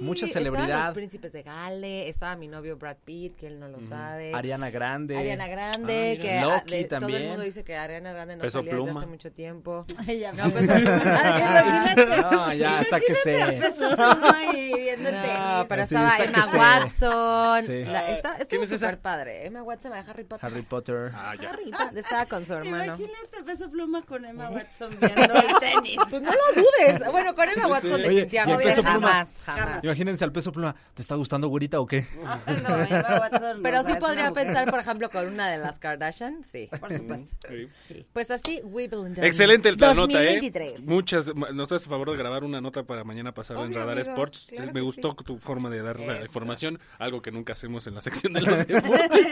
[0.00, 0.86] Mucha Estaban celebridad.
[0.86, 4.32] los príncipes de Gale, estaba mi novio Brad Pitt, que él no lo sabe.
[4.34, 5.16] Ariana Grande.
[5.16, 7.28] Ariana Grande, Ah, que ah, Loki de- todo el también.
[7.28, 9.00] mundo dice que Ariana Grande no Peso salía desde Pluma.
[9.00, 9.84] hace mucho tiempo.
[10.08, 12.30] Ella No, Peso Pluma.
[12.30, 13.58] No, ya, sáquese.
[13.60, 15.66] Peso Pluma y viendo el No, tenis.
[15.68, 16.56] pero Sí, estaba sáquese.
[16.56, 17.62] Emma Watson.
[17.66, 17.84] Sí.
[17.84, 19.46] La- padre.
[19.46, 20.46] Emma Watson, la de Harry Potter.
[20.50, 21.10] Harry Potter.
[21.14, 21.50] Ah, ya.
[21.50, 22.84] Harry Potter, estaba con su hermano.
[22.96, 25.98] Imagínate Peso Pluma con Emma Watson viendo el tenis.
[26.08, 27.02] Pues no lo dudes.
[27.10, 29.82] Bueno, con Emma Watson Oye, definitivamente jamás, jamás.
[29.90, 30.74] Imagínense al peso pluma.
[30.94, 32.06] ¿Te está gustando, güerita, o qué?
[32.60, 33.60] No, Watson.
[33.62, 36.68] Pero sí podría pensar, por ejemplo, con una de las Kardashian, sí.
[36.78, 37.36] Por supuesto.
[37.82, 38.06] Sí.
[38.12, 39.14] Pues así, Wimbledon.
[39.24, 40.38] Excelente la nota, ¿eh?
[40.40, 40.80] 2023.
[40.84, 41.34] Muchas.
[41.34, 44.46] ¿Nos haces favor de grabar una nota para mañana pasado en Radar amigo, Sports?
[44.50, 46.24] claro Me gustó tu forma de dar la Eso.
[46.26, 49.26] información, algo que nunca hacemos en la sección de los deportes.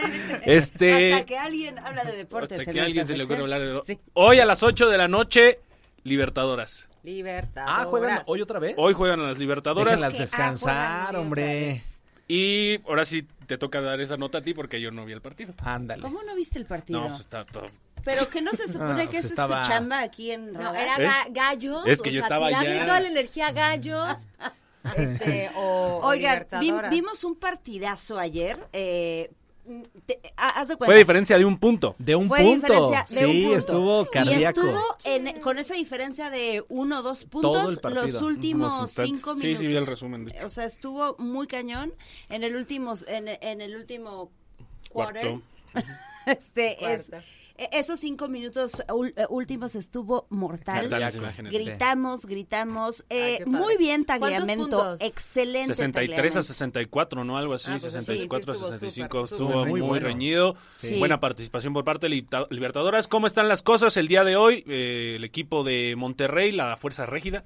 [0.45, 1.13] este.
[1.13, 2.59] Hasta que alguien habla de deportes.
[2.59, 3.81] hasta que alguien se le ocurra hablar de.
[3.85, 3.97] Sí.
[4.13, 5.59] Hoy a las 8 de la noche,
[6.03, 6.87] Libertadoras.
[7.03, 7.65] Libertad.
[7.67, 8.75] Ah, ¿juegan hoy otra vez?
[8.77, 9.85] Hoy juegan a las Libertadoras.
[9.99, 11.81] Déjenlas Que, ah, descansar, hombre.
[12.27, 15.21] Y ahora sí te toca dar esa nota a ti porque yo no vi el
[15.21, 15.53] partido.
[15.63, 16.01] Ándale.
[16.03, 17.01] ¿Cómo no viste el partido?
[17.01, 17.65] No, pues está todo.
[18.03, 20.73] Pero que no se supone que pues esa estaba- es tu chamba aquí en No,
[20.75, 21.07] era ¿Eh?
[21.07, 21.83] ga- gallos.
[21.87, 22.85] Es que o yo sea, estaba tirarle allá.
[22.85, 24.27] toda la energía a gallos.
[24.95, 26.91] este, o, o Oigan, vi- Libertadoras.
[26.91, 28.59] vimos un partidazo ayer.
[28.73, 29.31] Eh,
[30.05, 30.85] te- ha- haz de cuenta.
[30.91, 31.95] Fue diferencia de un punto.
[31.99, 32.67] De un Fue punto.
[32.89, 33.57] diferencia de un sí, punto.
[33.57, 34.61] estuvo Y cardíaco.
[34.61, 39.59] estuvo en- con esa diferencia de uno o dos puntos los últimos cinco Sí, minutos.
[39.59, 40.45] sí, vi el resumen, de hecho.
[40.45, 41.93] O sea, estuvo muy cañón
[42.29, 44.31] en el último, en, en el último
[44.89, 45.23] quarter.
[45.23, 45.43] Cuarto.
[46.25, 47.27] Este, es, Cuarto.
[47.71, 48.71] Esos cinco minutos
[49.15, 50.81] eh, últimos estuvo mortal.
[50.83, 50.99] Mortal.
[50.99, 51.17] las Cardíaco.
[51.41, 51.51] imágenes.
[51.53, 53.05] Gritamos, gritamos.
[53.09, 54.95] Eh, muy bien ¿Cuántos tagliamento.
[54.99, 55.75] Excelente.
[55.75, 56.41] 63 a tagliamento.
[56.43, 57.37] 64, ¿no?
[57.37, 59.07] Algo así, Ah, pues sí, 64 sí, a estuvo 65.
[59.27, 60.05] súper, Estuvo súper muy, bueno.
[60.05, 60.55] reñido.
[60.69, 60.97] Sí.
[60.99, 63.07] Buena participación por parte de Liberta- Libertadoras.
[63.07, 64.63] ¿Cómo están las cosas el día de hoy?
[64.67, 67.43] Eh, el equipo de Monterrey, la Fuerza Régida,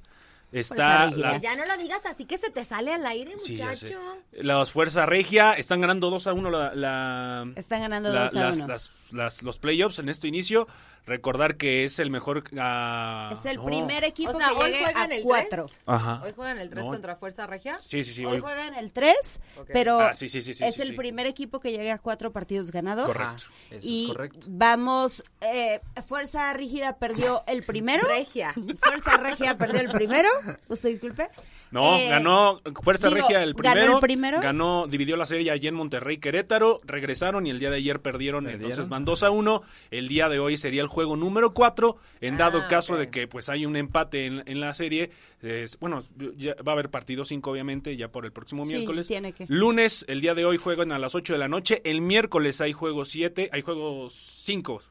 [0.51, 1.07] está...
[1.11, 3.87] La- Ya no lo digas así que se te sale al aire, Sí, ya sé.
[3.87, 4.17] muchacho.
[4.37, 8.39] Las Fuerza Regia están ganando 2 a 1 la, la- Están ganando la- 2 a
[8.39, 8.67] las- 1.
[8.67, 10.67] las- las- los playoffs en este inicio.
[11.05, 12.45] Recordar que es el mejor...
[12.57, 13.65] ah, es el no.
[13.65, 15.69] primer equipo O sea, que hoy llegue juegan a el 4.
[15.85, 16.21] Ajá.
[16.23, 16.91] Hoy juegan el 3 No.
[16.91, 17.77] contra Fuerza Regia.
[17.81, 18.23] Sí, sí, sí.
[18.25, 19.13] Hoy hoy- juegan el 3,
[19.57, 19.69] Ok.
[19.73, 20.93] pero Ah, sí, sí, sí, sí, es sí, el sí.
[20.93, 23.05] primer equipo que llegue a cuatro partidos ganados.
[23.05, 23.33] Correcto.
[23.35, 24.47] Eso es y correcto.
[24.49, 28.07] vamos, eh, Fuerza Rígida perdió el primero.
[28.07, 28.53] Regia.
[28.79, 30.29] Fuerza Regia perdió el primero.
[30.69, 31.29] Usted disculpe.
[31.73, 33.93] No, Eh, ganó Fuerza digo, Regia el ganó primero.
[33.95, 34.39] el primero.
[34.39, 36.79] Ganó, dividió la serie allí en Monterrey, Querétaro.
[36.85, 38.43] Regresaron y el día de ayer perdieron.
[38.43, 38.69] ¿Perdieron?
[38.71, 39.63] Entonces van 2 a 1.
[39.89, 41.97] El día de hoy sería el juego número 4.
[42.21, 45.09] En dado Ah, caso de que pues hay un empate en, en la serie.
[45.43, 46.01] Es- bueno,
[46.37, 49.07] ya va a haber partido 5 obviamente ya por el próximo Sí, miércoles.
[49.07, 49.45] tiene que.
[49.49, 51.81] Lunes, el día de hoy juegan a las 8 de la noche.
[51.83, 53.49] El miércoles hay juego 7.
[53.51, 54.81] Hay juego 5.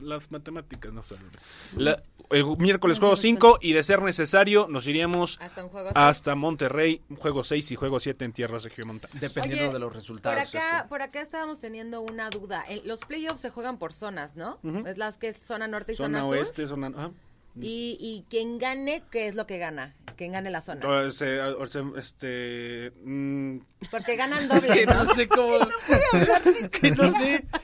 [0.00, 1.02] las matemáticas no.
[1.76, 5.90] La- el miércoles juego se 5 y de ser necesario nos iríamos Hasta un juego.
[5.94, 9.20] hasta Monterrey, juego 6 y juego 7 en tierras regiomontanas.
[9.20, 10.54] Dependiendo Oye, de los Por resultados.
[10.54, 12.62] acá, por acá estábamos teniendo una duda.
[12.66, 14.58] El- los playoffs se juegan por zonas, ¿no?
[14.86, 16.38] Es las que es zona norte y zona, Zona sur.
[16.38, 17.10] oeste, zona...
[17.60, 19.94] Y, y quien gane, ¿qué es lo que gana?
[20.16, 20.86] Quien gane la zona.
[20.86, 22.92] O sea, o sea, este...
[23.04, 23.58] mm,
[23.90, 25.04] Porque ganan es doble, que ¿no?
[25.04, 25.58] no sé cómo...
[26.60, 27.44] es que no sé.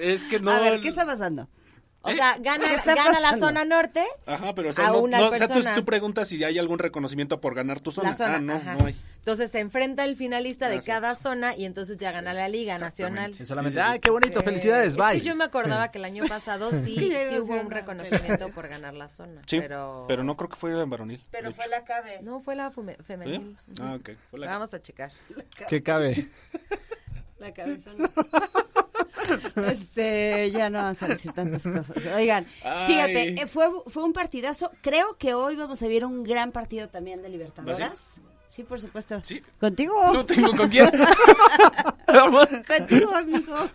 [0.00, 0.50] Es que no...
[0.50, 1.48] a ver, ¿qué está pasando?
[2.08, 4.02] O sea, gana, ¿Qué está gana la zona norte.
[4.26, 6.78] Ajá, pero o sea, a no, una no, o sea, tú, preguntas si hay algún
[6.78, 8.10] reconocimiento por ganar tu zona.
[8.10, 8.74] La zona, ah, no, ajá.
[8.76, 8.96] no hay.
[9.18, 13.32] Entonces se enfrenta el finalista de cada zona y entonces ya gana la Liga Nacional.
[13.38, 13.92] Y solamente, Sí, sí, sí.
[13.92, 14.40] ¡ay, qué bonito!
[14.40, 14.88] Eh, ¡Felicidades!
[14.88, 15.20] es Bye.
[15.20, 18.94] que yo me acordaba que el año pasado sí, sí hubo un reconocimiento por ganar
[18.94, 19.42] la zona.
[19.44, 20.06] Sí, pero...
[20.08, 20.24] pero...
[20.24, 21.22] no creo que fue en varonil.
[21.30, 22.20] Pero fue la cabe.
[22.22, 23.58] No, fue la femenil.
[23.80, 24.10] Ah, ok.
[24.30, 25.12] Fue la- Vamos a checar.
[25.68, 26.30] ¿Qué cabe?
[27.38, 28.10] La cabezona.
[29.66, 32.06] Este, ya no vamos a decir tantas cosas.
[32.16, 32.86] Oigan, Ay.
[32.86, 34.70] fíjate, eh, fue, fue un partidazo.
[34.80, 38.20] Creo que hoy vamos a ver un gran partido también de Libertadoras.
[38.48, 39.20] Sí, por supuesto.
[39.22, 39.42] Sí.
[39.60, 39.94] ¿Contigo?
[40.12, 40.90] No tengo con quién.
[42.66, 43.56] Contigo, amigo.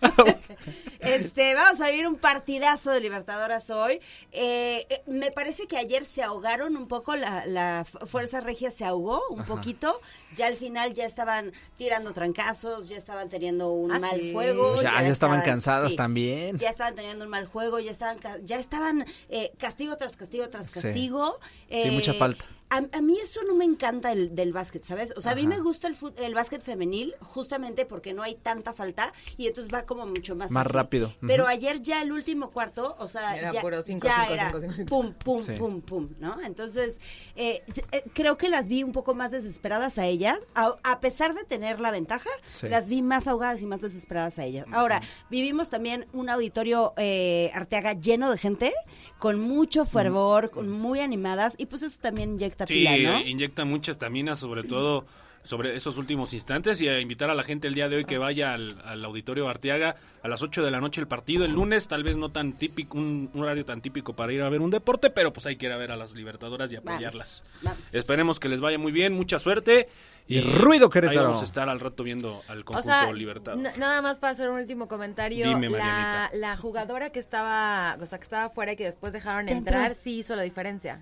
[1.00, 4.00] Este, vamos a vivir un partidazo de Libertadoras hoy.
[4.32, 8.72] Eh, eh, me parece que ayer se ahogaron un poco, la, la fu- Fuerza Regia
[8.72, 10.00] se ahogó un poquito.
[10.34, 14.32] Ya al final ya estaban tirando trancazos, ya estaban teniendo un Ah, mal sí.
[14.34, 14.82] juego.
[14.82, 16.58] Ya, ya estaban cansadas también.
[16.58, 20.48] Ya estaban teniendo un mal juego, ya estaban, ca- ya estaban eh, castigo tras castigo
[20.50, 20.82] tras Sí.
[20.82, 21.38] castigo.
[21.70, 22.46] Sí, mucha falta.
[22.74, 25.14] A, a mí eso no me encanta el, del básquet, ¿sabes?
[25.16, 28.36] O sea, a mí me gusta el, fut- el básquet femenil justamente porque no hay
[28.36, 31.14] tanta falta y entonces va como mucho más Más rápido.
[31.26, 34.46] Pero ayer ya el último cuarto, o sea, Era ya, puro cinco, ya cinco, era
[34.48, 34.90] cinco, cinco, cinco.
[34.90, 35.52] pum, pum, Sí.
[35.54, 36.42] pum, pum, ¿no?
[36.42, 37.00] Entonces,
[37.36, 41.36] eh, eh, creo que las vi un poco más desesperadas a ellas, a, a pesar
[41.36, 42.70] de tener la ventaja, Sí.
[42.70, 44.66] las vi más ahogadas y más desesperadas a ellas.
[44.72, 48.74] Ahora, vivimos también un auditorio eh, Arteaga lleno de gente,
[49.20, 53.22] con mucho fervor, con muy animadas, y pues eso también inyecta Sí, pila, ¿no?
[53.22, 55.06] inyecta mucha estamina, sobre todo
[55.46, 58.18] sobre esos últimos instantes y a invitar a la gente el día de hoy que
[58.18, 61.90] vaya al, al auditorio Arteaga a las 8 de la noche el partido el lunes,
[61.90, 64.70] tal vez no tan típico, un, un horario tan típico para ir a ver un
[64.72, 67.44] deporte, pero pues hay que ir a ver a las Libertadoras y apoyarlas.
[67.62, 67.94] vamos.
[67.94, 69.90] Esperemos que les vaya muy bien, mucha suerte
[70.30, 71.20] Y ruido, Querétaro.
[71.20, 73.56] Ahí vamos a estar al rato viendo al O conjunto sea, Libertad.
[73.56, 75.46] n- nada más para hacer un último comentario.
[75.46, 79.50] Dime, la, la jugadora que estaba, o sea, que estaba fuera y que después dejaron
[79.50, 80.02] entrar, entró.
[80.02, 81.02] sí hizo la diferencia,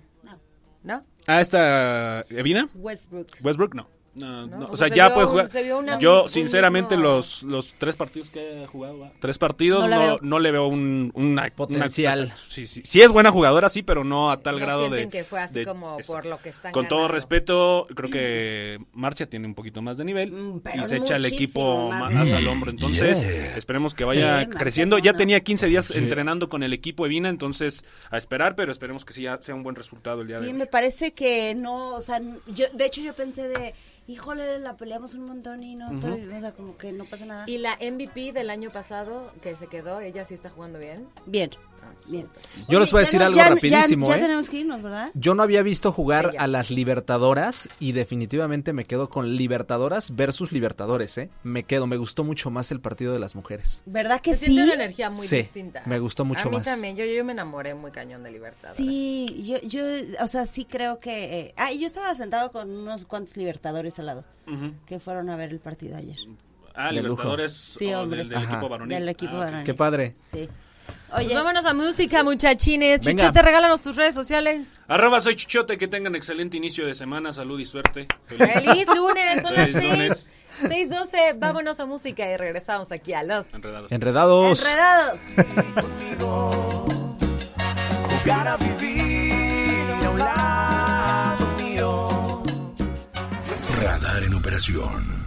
[0.82, 1.04] No.
[1.26, 3.28] Ah, esta Evina, Westbrook.
[3.42, 3.86] Westbrook no.
[4.14, 4.58] No, ¿No?
[4.58, 5.50] no, O O sea, sea, se ya vio puede jugar.
[5.50, 9.12] se vio una- Yo, un sinceramente, los, los tres partidos que ha jugado, ¿va?
[9.20, 10.18] tres partidos, No no, la veo.
[10.20, 12.24] no le veo un una, Potencial.
[12.26, 12.82] una- sí, sí.
[12.84, 15.18] sí es buena jugadora, sí, pero no a tal No grado sienten de.
[15.18, 19.26] que fue así de- como por lo que están Con todo respeto, creo que Marcia
[19.30, 22.46] tiene un poquito más de nivel Mm, pero y se echa el equipo más al
[22.48, 22.70] hombro.
[22.70, 24.98] Entonces, esperemos que vaya Sí, creciendo.
[24.98, 29.14] ya tenía 15 días entrenando con el equipo Evina, entonces a esperar, pero esperemos que
[29.14, 30.58] sí ya sea un buen resultado el día de Sí, hoy.
[30.58, 33.74] me parece que no, o sea, yo, de hecho yo pensé de,
[34.06, 37.44] híjole, la peleamos un montón y no, estoy- o sea, como que no pasa nada.
[37.46, 41.08] Y la MVP del año pasado, que se quedó, ella sí está jugando bien.
[41.26, 41.50] Bien,
[42.08, 42.28] bien.
[42.68, 44.20] Yo les voy a decir no- algo ya- rapidísimo, Ya, ¿eh?
[44.20, 45.10] tenemos que irnos, ¿verdad?
[45.14, 50.14] Yo no había visto jugar Sí, a las Libertadoras y definitivamente me quedo con Libertadoras
[50.16, 51.30] versus Libertadores, ¿eh?
[51.42, 53.82] Me quedo, me gustó mucho más el partido de las mujeres.
[53.86, 54.46] ¿Verdad que sí?
[54.46, 55.82] siente una energía muy Sí, distinta.
[55.86, 56.66] me gustó mucho A mí más.
[56.66, 58.70] también, yo, yo me enamoré muy cañón de Libertad.
[58.76, 59.82] Sí, yo, yo,
[60.22, 61.38] o sea, sí creo que...
[61.40, 64.24] eh, ah, y yo estaba sentado con unos cuantos libertadores al lado,
[64.86, 66.16] que fueron a ver el partido ayer.
[66.74, 66.94] Ah, De.
[67.02, 68.24] Libertadores Sí, o hombre.
[68.24, 68.98] del, equipo varonil.
[68.98, 69.64] Del equipo Ah, varonil.
[69.64, 70.16] Qué padre.
[70.22, 70.48] Sí.
[71.14, 73.00] Oye, Oye, vámonos a música, muchachines.
[73.04, 73.24] Venga.
[73.24, 74.68] Chuchote, regálanos tus redes sociales.
[74.88, 78.08] Arroba soy Chichote, que tengan excelente inicio de semana, salud y suerte.
[78.26, 80.28] Feliz lunes, son las Feliz lunes.
[80.60, 80.88] 6.
[80.90, 83.46] 6.12, vámonos a música y regresamos aquí a los...
[83.52, 83.90] Enredados.
[83.92, 84.62] Enredados.
[84.62, 85.20] enredados.
[88.20, 92.42] Jugar a vivir a un lado mío.
[93.82, 95.22] Radar en operación.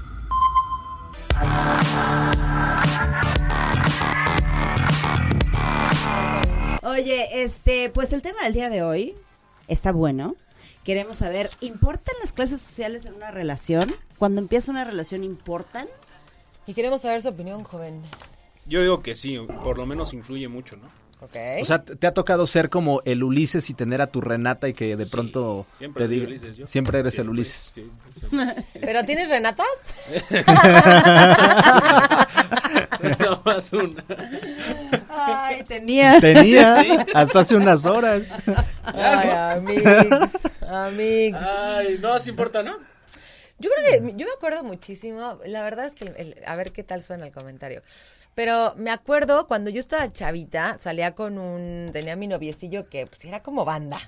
[6.84, 9.16] Oye, este, pues el tema del día de hoy
[9.68, 10.36] está bueno.
[10.84, 13.94] Queremos saber, ¿importan las clases sociales en una relación?
[14.20, 15.88] Cuando empieza una relación, ¿importan?
[16.68, 18.02] Y queremos saber su opinión, joven.
[18.68, 20.86] Yo digo que sí, por lo menos influye mucho, ¿no?
[21.22, 21.36] Ok.
[21.62, 24.74] O sea, ¿te ha tocado ser como el Ulises y tener a tu Renata y
[24.74, 26.28] que de Sí, pronto siempre te diga...
[26.28, 26.68] Ulises, yo.
[26.68, 27.72] Siempre eres el Ulises.
[27.74, 27.90] sí,
[28.20, 28.64] siempre.
[28.82, 29.66] ¿Pero tienes renatas?
[33.20, 34.04] No más una.
[35.68, 36.20] Tenía.
[36.20, 38.24] Tenía hasta hace unas horas.
[38.86, 40.30] Ay, amigos,
[40.68, 41.42] amigos.
[41.44, 42.78] Ay, no, sí importa, ¿no?
[43.58, 46.84] Yo creo que, yo me acuerdo muchísimo, la verdad es que, el- a ver qué
[46.84, 47.82] tal suena el comentario,
[48.34, 53.24] pero me acuerdo cuando yo estaba chavita, salía con un, tenía mi noviecillo que pues
[53.24, 54.00] era como banda.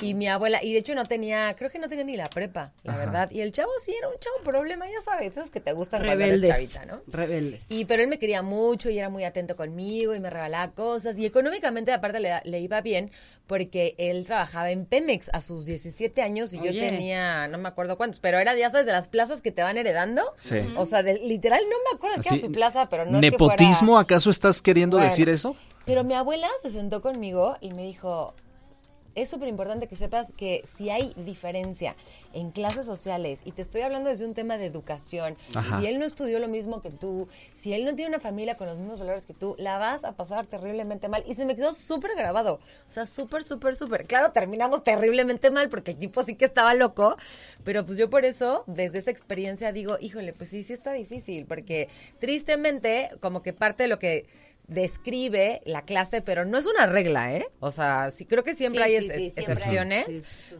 [0.00, 2.72] Y mi abuela, y de hecho no tenía, creo que no tenía ni la prepa,
[2.82, 3.30] la verdad.
[3.30, 6.24] Y el chavo sí era un chavo problema, ya sabes, esos que te gustan cuando
[6.24, 6.72] eres Rebeldes.
[6.72, 7.02] chavita, ¿no?
[7.06, 7.70] Rebeldes.
[7.70, 11.16] Y pero él me quería mucho y era muy atento conmigo y me regalaba cosas
[11.16, 13.12] y económicamente aparte le, le iba bien
[13.46, 17.96] porque él trabajaba en Pemex a sus 17 años y yo tenía no me acuerdo
[17.96, 20.24] cuántos, pero era ya sabes de las plazas que te van heredando.
[20.36, 20.58] Sí.
[20.76, 23.30] O sea, de- literal no me acuerdo qué era su plaza, pero no es que
[23.30, 25.08] ¿Nepotismo fuera- acaso estás queriendo Bueno.
[25.10, 25.56] decir eso?
[25.86, 28.34] Pero mi abuela se sentó conmigo y me dijo,
[29.14, 31.96] es súper importante que sepas que si hay diferencia
[32.32, 35.80] en clases sociales, y te estoy hablando desde un tema de educación, Ajá.
[35.80, 37.28] si él no estudió lo mismo que tú,
[37.60, 40.12] si él no tiene una familia con los mismos valores que tú, la vas a
[40.12, 41.24] pasar terriblemente mal.
[41.26, 42.60] Y se me quedó súper grabado.
[42.88, 44.06] O sea, súper, súper, súper.
[44.06, 47.16] Claro, terminamos terriblemente mal porque el tipo sí que estaba loco,
[47.62, 51.46] pero pues yo por eso, desde esa experiencia, digo, híjole, pues sí, sí está difícil,
[51.46, 51.88] porque
[52.18, 54.26] tristemente, como que parte de lo que
[54.66, 57.46] describe la clase, pero no es una regla, ¿eh?
[57.60, 60.06] O sea, sí creo que siempre Sí, hay sí, ex- sí, siempre hay, excepciones,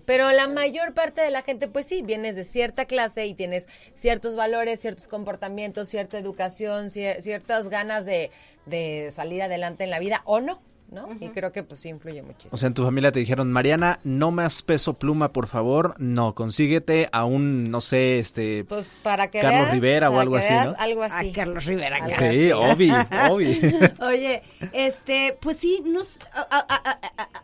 [0.07, 3.67] pero la mayor parte de la gente, pues sí, vienes de cierta clase y tienes
[3.95, 8.31] ciertos valores, ciertos comportamientos, cierta educación, cier- ciertas ganas de,
[8.67, 10.63] de salir adelante en la vida, o no,
[10.95, 11.09] ¿no?
[11.21, 12.55] Y creo que pues sí influye muchísimo.
[12.55, 15.95] O sea, en tu familia te dijeron, Mariana, no más peso pluma, por favor.
[15.99, 18.65] No, consíguete a un, no sé, este...
[18.65, 20.77] pues para que Carlos veas, Rivera o algo que así, veas ¿no?
[20.79, 21.15] Algo así.
[21.17, 21.97] Ay, Carlos Rivera.
[21.97, 22.53] Algo sí, así.
[22.53, 22.91] obvi,
[23.31, 23.61] obvi.
[24.01, 24.43] Oye,
[24.73, 26.19] este, pues sí, nos...
[26.33, 27.44] a- a- a- a- a- a-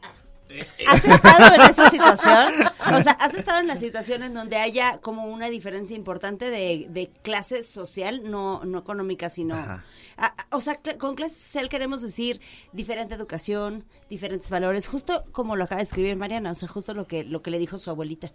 [0.86, 2.46] ¿Has estado en esa situación?
[2.94, 6.86] O sea, ¿has estado en la situación en donde haya como una diferencia importante de,
[6.90, 9.54] de clase social, no, no económica, sino...
[9.54, 9.84] Ajá.
[10.16, 12.40] a- a- o sea, cl- con clase social queremos decir
[12.72, 17.06] diferente educación, diferentes valores, justo como lo acaba de escribir Mariana, o sea, justo lo
[17.06, 18.32] que, lo que le dijo su abuelita.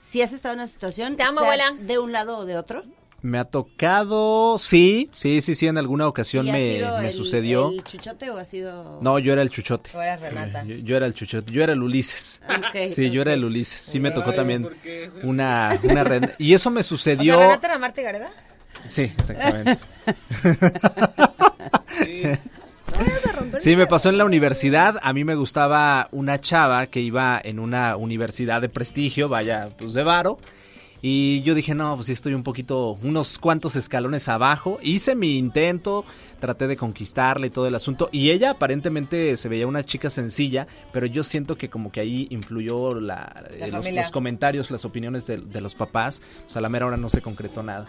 [0.00, 1.16] Si has estado en una situación...
[1.16, 1.72] Te amo, sea abuela.
[1.78, 2.84] De un lado o de otro.
[3.22, 7.06] Me ha tocado, sí, sí, sí, sí, en alguna ocasión ¿Y ha me, sido me
[7.06, 7.70] el- sucedió.
[7.70, 8.98] ¿El chuchote o ha sido...?
[9.00, 9.90] No, yo era el chuchote.
[9.92, 10.64] Tú eras Renata.
[10.64, 12.42] Yo, yo era el chuchote, yo era el Ulises.
[12.48, 13.80] Ok, sí, yo era el Ulises.
[13.80, 15.20] Sí me tocó Ay, también ¿por qué ese?
[15.20, 17.34] una, una Y eso me O sucedió...
[17.34, 18.30] sea, Renata era Marta y Gareda.
[18.84, 19.78] Sí, exactamente.
[23.58, 24.98] Sí, me pasó en la universidad.
[25.02, 29.92] A mí me gustaba una chava que iba en una universidad de prestigio, vaya, pues
[29.94, 30.38] de varo.
[31.04, 34.78] Y yo dije, no, pues sí estoy un poquito, unos cuantos escalones abajo.
[34.82, 36.04] Hice mi intento,
[36.38, 38.08] traté de conquistarle y todo el asunto.
[38.12, 42.28] Y ella aparentemente se veía una chica sencilla, pero yo siento que como que ahí
[42.30, 46.22] influyó la, La eh, los, comentarios, las opiniones de, de los papás.
[46.46, 47.88] O sea, a la mera hora no se concretó nada.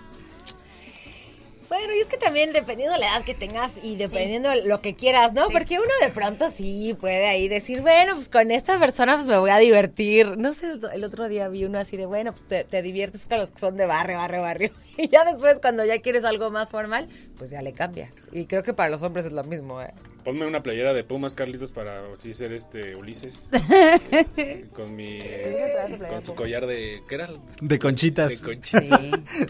[1.74, 4.80] Bueno, y es que también dependiendo de la edad que tengas y dependiendo de lo
[4.80, 5.50] que quieras, ¿no?
[5.50, 9.40] Porque uno de pronto sí puede ahí decir, bueno, pues con esta persona pues me
[9.40, 10.38] voy a divertir.
[10.38, 13.40] No sé, el otro día vi uno así de, bueno, pues te, te diviertes con
[13.40, 14.72] los que son de barrio, barrio, barrio.
[14.98, 17.10] Y ya después cuando ya quieres algo más formal,
[17.40, 18.14] pues ya le cambias.
[18.32, 19.96] Y creo que para los hombres es lo mismo, ¿eh?
[20.24, 23.50] Ponme una playera de Pumas, Carlitos, para así ser este Ulises.
[24.74, 25.20] con mi.
[25.20, 26.30] Con su Pumas?
[26.32, 27.04] collar de.
[27.08, 27.30] ¿Qué era?
[27.62, 28.42] De conchitas.
[28.42, 29.00] De conchita.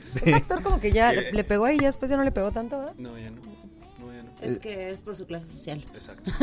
[0.03, 1.31] Ese actor como que ya ¿Qué?
[1.31, 2.91] le, pegó ahí y ya después ya no le pegó tanto, ¿eh?
[2.97, 3.41] No, ya no.
[3.99, 4.31] No, ya no.
[4.41, 5.85] Es que es por su clase social.
[5.93, 6.31] Exacto.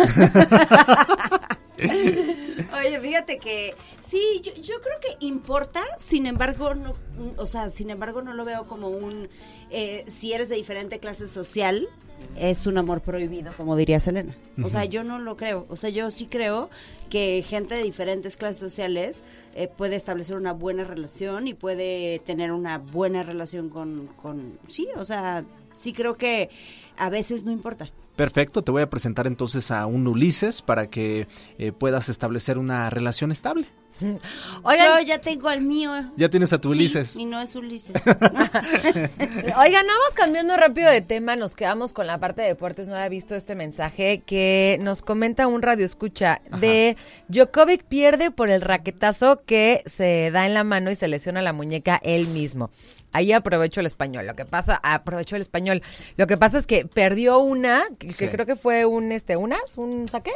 [2.78, 6.94] Oye, fíjate que sí, yo, yo creo que importa, sin embargo, no,
[7.36, 9.28] o sea, sin embargo no lo veo como un,
[9.70, 11.88] eh, si eres de diferente clase social,
[12.36, 14.36] es un amor prohibido, como diría Selena.
[14.62, 15.66] O sea, yo no lo creo.
[15.68, 16.70] O sea, yo sí creo
[17.08, 22.52] que gente de diferentes clases sociales eh, puede establecer una buena relación y puede tener
[22.52, 26.50] una buena relación con, con, sí, o sea, sí creo que
[26.96, 27.90] a veces no importa.
[28.20, 32.90] Perfecto, te voy a presentar entonces a un Ulises para que eh, puedas establecer una
[32.90, 33.64] relación estable.
[34.62, 35.90] Oigan, Yo ya tengo al mío.
[36.16, 37.16] Ya tienes a tu Sí, Ulises.
[37.16, 37.96] y no es Ulises.
[38.04, 43.08] Oigan, vamos cambiando rápido de tema, nos quedamos con la parte de deportes, no había
[43.08, 46.98] visto este mensaje que nos comenta un radio escucha de
[47.28, 51.54] Djokovic pierde por el raquetazo que se da en la mano y se lesiona la
[51.54, 52.70] muñeca él mismo.
[53.12, 54.26] Ahí aprovecho el español.
[54.26, 55.82] Lo que pasa, aprovecho el español.
[56.16, 58.28] Lo que pasa es que perdió una, que, que Sí.
[58.32, 60.32] creo que fue un este unas, un saque.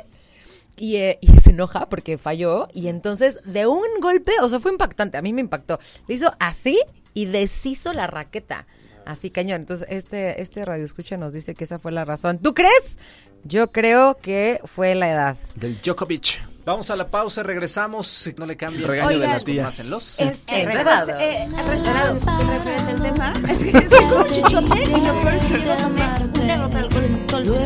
[0.76, 2.68] Y, eh, y se enoja porque falló.
[2.72, 5.16] Y entonces, de un golpe, o sea, fue impactante.
[5.18, 5.78] A mí me impactó.
[6.08, 6.78] Le hizo así
[7.14, 8.66] y deshizo la raqueta.
[9.06, 9.60] Así cañón.
[9.60, 12.38] Entonces, este, este radio escucha nos dice que esa fue la razón.
[12.38, 12.96] ¿Tú crees?
[13.44, 15.36] Yo creo que fue la edad.
[15.56, 16.40] Del Djokovic.
[16.64, 18.30] Vamos a la pausa, regresamos.
[18.38, 20.18] No le cambie el regaño Oigan, de las tías en los.
[20.18, 21.10] Este, Enredados.
[21.20, 21.90] eh, referente
[22.48, 26.04] referente al tema, es que es como chichote y lo peor es que yo tomé
[26.42, 27.58] una gota de alcohol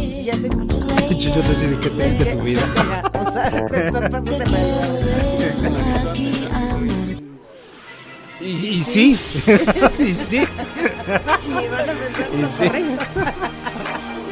[0.00, 2.62] y ya estoy mucho Yo te decía qué triste tu vida.
[3.14, 6.14] O sea, este, me paso de verdad.
[8.40, 9.18] Y, y sí,
[9.98, 10.38] y sí.
[11.48, 12.70] Y van a pensar Y sí.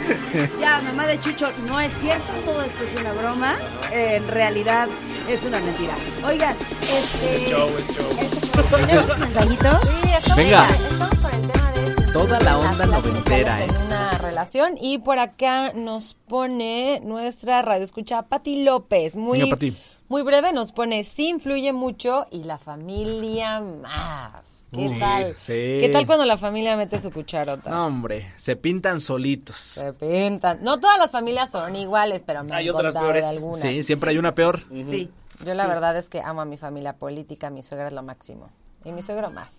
[0.60, 3.56] Ya, mamá de Chucho, no es cierto, todo esto es una broma,
[3.92, 4.88] en realidad
[5.28, 5.94] es una mentira.
[6.26, 7.50] Oigan, este...
[7.50, 8.86] show, es show.
[8.86, 9.80] ¿Tenemos mensajitos?
[10.02, 10.68] Sí, estamos, Venga.
[10.70, 13.66] estamos con el tema de Toda la onda noventera, ¿eh?
[13.68, 14.74] En una relación.
[14.80, 19.14] Y por acá nos pone nuestra radio escucha Pati López.
[19.16, 19.76] Muy, Venga, Pati.
[20.08, 24.44] muy breve nos pone, sí influye mucho y la familia más.
[24.76, 25.34] ¿Qué tal?
[25.36, 25.52] sí.
[25.80, 27.70] ¿Qué tal cuando la familia mete su cucharota?
[27.70, 29.56] No, hombre, se pintan solitos.
[29.56, 30.58] Se pintan.
[30.62, 33.26] No todas las familias son iguales, pero me Hay han otras peores.
[33.26, 33.60] algunas.
[33.60, 34.60] Sí, siempre hay una peor.
[34.70, 35.10] Sí.
[35.44, 38.48] Yo la verdad es que amo a mi familia política, mi suegra es lo máximo.
[38.84, 39.56] Y mi suegro más.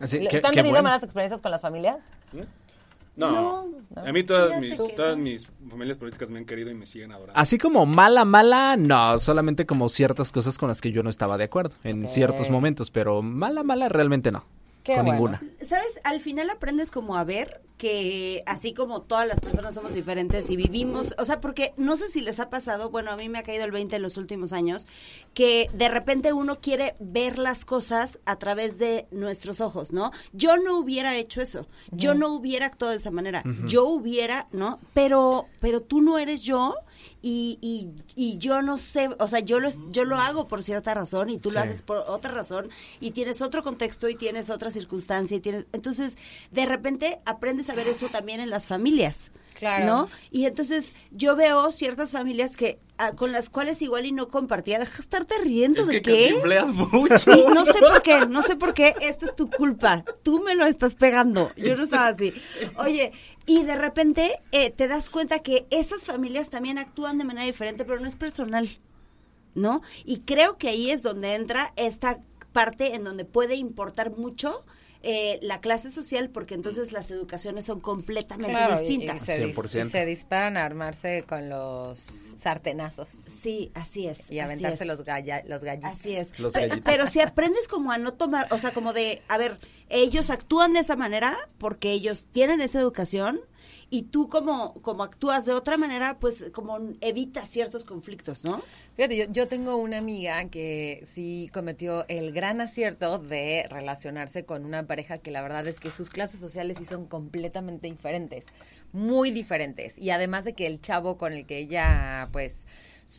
[0.00, 0.84] Así, ¿Le- qué- ¿Te han qué tenido bueno.
[0.90, 1.96] malas experiencias con las familias?
[3.16, 4.02] No, No.
[4.02, 6.84] a mí todas Fíjate mis, que- todas mis familias políticas me han querido y me
[6.86, 7.38] siguen adorando.
[7.38, 11.38] Así como mala, mala, no, solamente como ciertas cosas con las que yo no estaba
[11.38, 14.44] de acuerdo en ciertos momentos, pero mala, mala realmente no.
[14.82, 15.12] Qué con bueno.
[15.38, 15.42] ninguna.
[15.60, 16.00] ¿Sabes?
[16.04, 20.56] Al final aprendes como a ver que así como todas las personas somos diferentes y
[20.56, 23.42] vivimos, o sea, porque no sé si les ha pasado, bueno, a mí me ha
[23.42, 24.86] caído el 20 en los últimos años,
[25.34, 30.12] que de repente uno quiere ver las cosas a través de nuestros ojos, ¿no?
[30.32, 34.80] Yo no hubiera hecho eso, yo no hubiera actuado de esa manera, yo hubiera, ¿no?
[34.94, 36.76] Pero, pero tú no eres yo
[37.20, 40.94] y, y, y yo no sé, o sea, yo lo, yo lo hago por cierta
[40.94, 44.70] razón y tú lo haces por otra razón y tienes otro contexto y tienes otra
[44.70, 46.16] circunstancia y tienes entonces
[46.50, 49.86] de repente aprendes a ver eso también en las familias Claro.
[49.86, 54.28] no y entonces yo veo ciertas familias que ah, con las cuales igual y no
[54.28, 57.18] compartía deja de estarte riendo es de que qué mucho.
[57.18, 60.04] Sí, no sé por qué, no sé por qué, esta es tu culpa.
[60.22, 61.52] Tú me lo estás pegando.
[61.56, 62.32] Yo no estaba así.
[62.76, 63.12] Oye,
[63.46, 67.84] y de repente eh, te das cuenta que esas familias también actúan de manera diferente,
[67.84, 68.68] pero no es personal.
[69.54, 69.82] ¿No?
[70.04, 72.18] Y creo que ahí es donde entra esta
[72.52, 74.64] parte en donde puede importar mucho
[75.04, 79.24] eh, la clase social, porque entonces las educaciones son completamente Claro, y- y distintas.
[79.24, 79.86] se, dis- 100%.
[79.86, 81.98] y se disparan a armarse con los
[82.40, 84.30] sartenazos Sí, así es.
[84.30, 84.88] y así aventarse es.
[84.88, 85.90] los, galla, los gallitos.
[85.92, 86.38] Así es.
[86.40, 86.80] Los Pe- gallitos.
[86.84, 90.72] Pero si aprendes como a no tomar, o sea, como de, a ver, ellos actúan
[90.72, 93.40] de esa manera porque ellos tienen esa educación
[93.94, 98.60] y tú como, como actúas de otra manera, pues como evitas ciertos conflictos, ¿no?
[98.96, 104.64] Fíjate, yo, yo tengo una amiga que sí cometió el gran acierto de relacionarse con
[104.64, 108.46] una pareja que la verdad es que sus clases sociales sí son completamente diferentes,
[108.92, 109.96] muy diferentes.
[109.96, 112.66] Y además de que el chavo con el que ella, pues,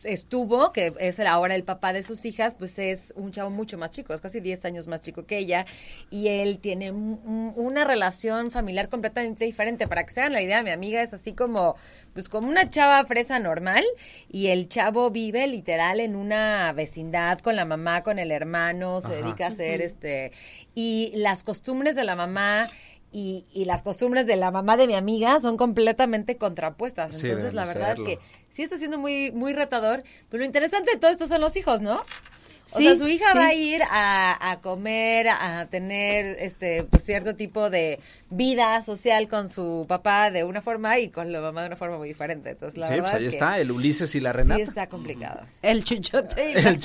[0.04, 3.78] estuvo, que es el- ahora el papá de sus hijas, pues es un chavo mucho
[3.78, 5.66] más chico, es casi 10 años más chico que ella,
[6.10, 9.86] y él tiene un- un- una relación familiar completamente diferente.
[9.88, 11.76] Para que se hagan la idea, mi amiga es así como,
[12.12, 13.84] pues como una chava fresa normal,
[14.30, 19.14] y el chavo vive literal en una vecindad con la mamá, con el hermano, se
[19.22, 20.32] dedica a hacer este,
[20.74, 22.68] y las costumbres de la mamá
[23.18, 27.16] y, y las costumbres de la mamá de mi amiga son completamente contrapuestas.
[27.16, 28.08] Sí, Entonces, la verdad serlo.
[28.08, 31.40] es que sí está siendo muy, muy retador, pero lo interesante de todo esto son
[31.40, 31.94] los hijos, ¿no?
[31.96, 32.04] O
[32.78, 33.38] Sí, sea, su hija sí.
[33.38, 39.28] va a ir a, a comer, a tener este pues, cierto tipo de vida social
[39.28, 42.50] con su papá de una forma y con la mamá de una forma muy diferente.
[42.50, 44.62] Entonces, la sí, verdad pues ahí es que está, el Ulises y la Sí Renata.
[44.62, 45.42] está complicado.
[45.62, 46.78] El chuchote y la,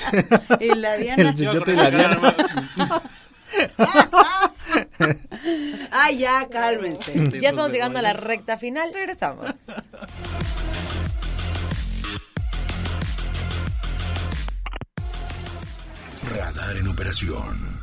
[0.60, 1.22] y la Diana.
[1.30, 2.34] El Yuyote y la Diana.
[5.90, 7.12] Ay, ya, cálmense.
[7.40, 8.92] Ya estamos llegando a la recta final.
[8.94, 9.50] Regresamos.
[16.30, 17.81] Radar en operación.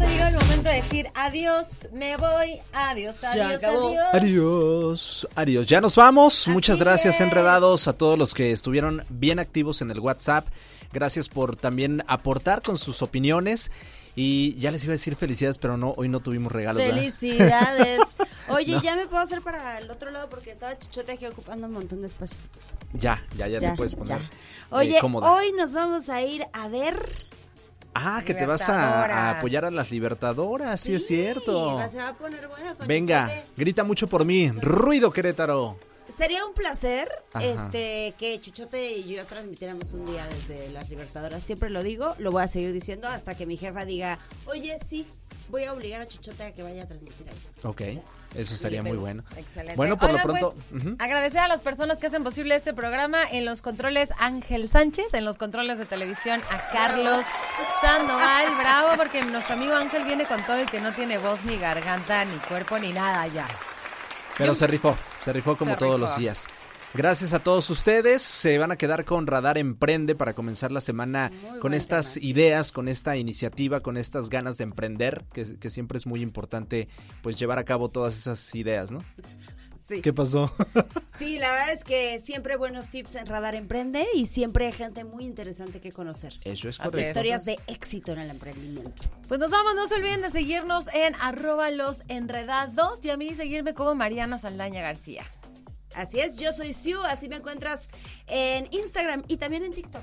[0.00, 3.88] Ha llegado el momento de decir adiós, me voy, adiós, Se adiós, acabó.
[3.88, 4.08] adiós.
[4.12, 5.66] Adiós, adiós.
[5.66, 6.48] Ya nos vamos.
[6.48, 7.20] Muchas gracias, es.
[7.20, 10.46] enredados, a todos los que estuvieron bien activos en el WhatsApp.
[10.92, 13.70] Gracias por también aportar con sus opiniones.
[14.16, 16.82] Y ya les iba a decir felicidades, pero no, hoy no tuvimos regalos.
[16.82, 16.96] ¿verdad?
[16.96, 18.00] Felicidades.
[18.48, 21.72] Oye, ya me puedo hacer para el otro lado porque estaba chuchote aquí ocupando un
[21.72, 22.38] montón de espacio.
[22.92, 24.18] Ya, ya, ya, te puedes poner.
[24.20, 24.24] ya.
[24.24, 24.30] eh,
[24.70, 26.96] Oye, hoy nos vamos a ir a ver.
[27.94, 31.80] Ah, que te vas a, apoyar a las libertadoras, sí, es cierto.
[31.88, 34.50] Se va a poner buena con Venga, grita mucho por mí.
[34.50, 35.78] Ruido Querétaro.
[36.08, 37.44] Sería un placer Ajá.
[37.46, 41.42] este que Chuchote y yo transmitiéramos un día desde las Libertadoras.
[41.42, 45.06] Siempre lo digo, lo voy a seguir diciendo hasta que mi jefa diga, oye, sí,
[45.48, 47.36] voy a obligar a Chuchote a que vaya a transmitir ahí.
[47.64, 47.82] Ok,
[48.34, 49.24] eso sería muy bueno.
[49.36, 49.76] Excelente.
[49.76, 50.54] Bueno, por lo pronto.
[50.70, 50.84] pues.
[50.98, 53.24] Agradecer a las personas que hacen posible este programa.
[53.30, 57.24] En los controles Ángel Sánchez, en los controles de televisión a Carlos
[57.80, 58.46] Sandoval.
[58.58, 62.24] Bravo, porque nuestro amigo Ángel viene con todo y que no tiene voz, ni garganta,
[62.24, 63.46] ni cuerpo, ni nada ya.
[64.38, 66.06] Pero se rifó, se rifó como Se todos rifó.
[66.06, 66.46] los días.
[66.94, 68.22] Gracias a todos ustedes.
[68.22, 72.26] Se van a quedar con Radar Emprende para comenzar la semana Muy con estas tema.
[72.26, 76.86] ideas, con esta iniciativa, con estas ganas de emprender, que, que siempre es muy importante
[77.20, 79.00] pues llevar a cabo todas esas ideas, ¿no?
[79.86, 80.00] Sí.
[80.00, 80.52] ¿Qué pasó?
[81.16, 85.04] Sí, la verdad es que siempre buenos tips en Radar Emprende y siempre hay gente
[85.04, 86.34] muy interesante que conocer.
[86.42, 86.98] Eso es correcto.
[86.98, 89.04] Historias de éxito en el emprendimiento.
[89.28, 93.32] Pues nos vamos, no se olviden de seguirnos en arroba los enredados y a mí
[93.36, 95.24] seguirme como Mariana Saldaña García.
[95.96, 97.88] Así es, yo soy Siu, así me encuentras
[98.26, 100.02] en Instagram y también en TikTok.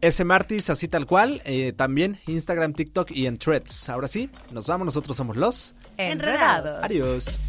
[0.00, 0.24] S.
[0.24, 3.88] Martis, así tal cual, eh, también Instagram, TikTok y en Threads.
[3.90, 6.82] Ahora sí, nos vamos, nosotros somos los Enredados.
[6.82, 7.40] Adiós.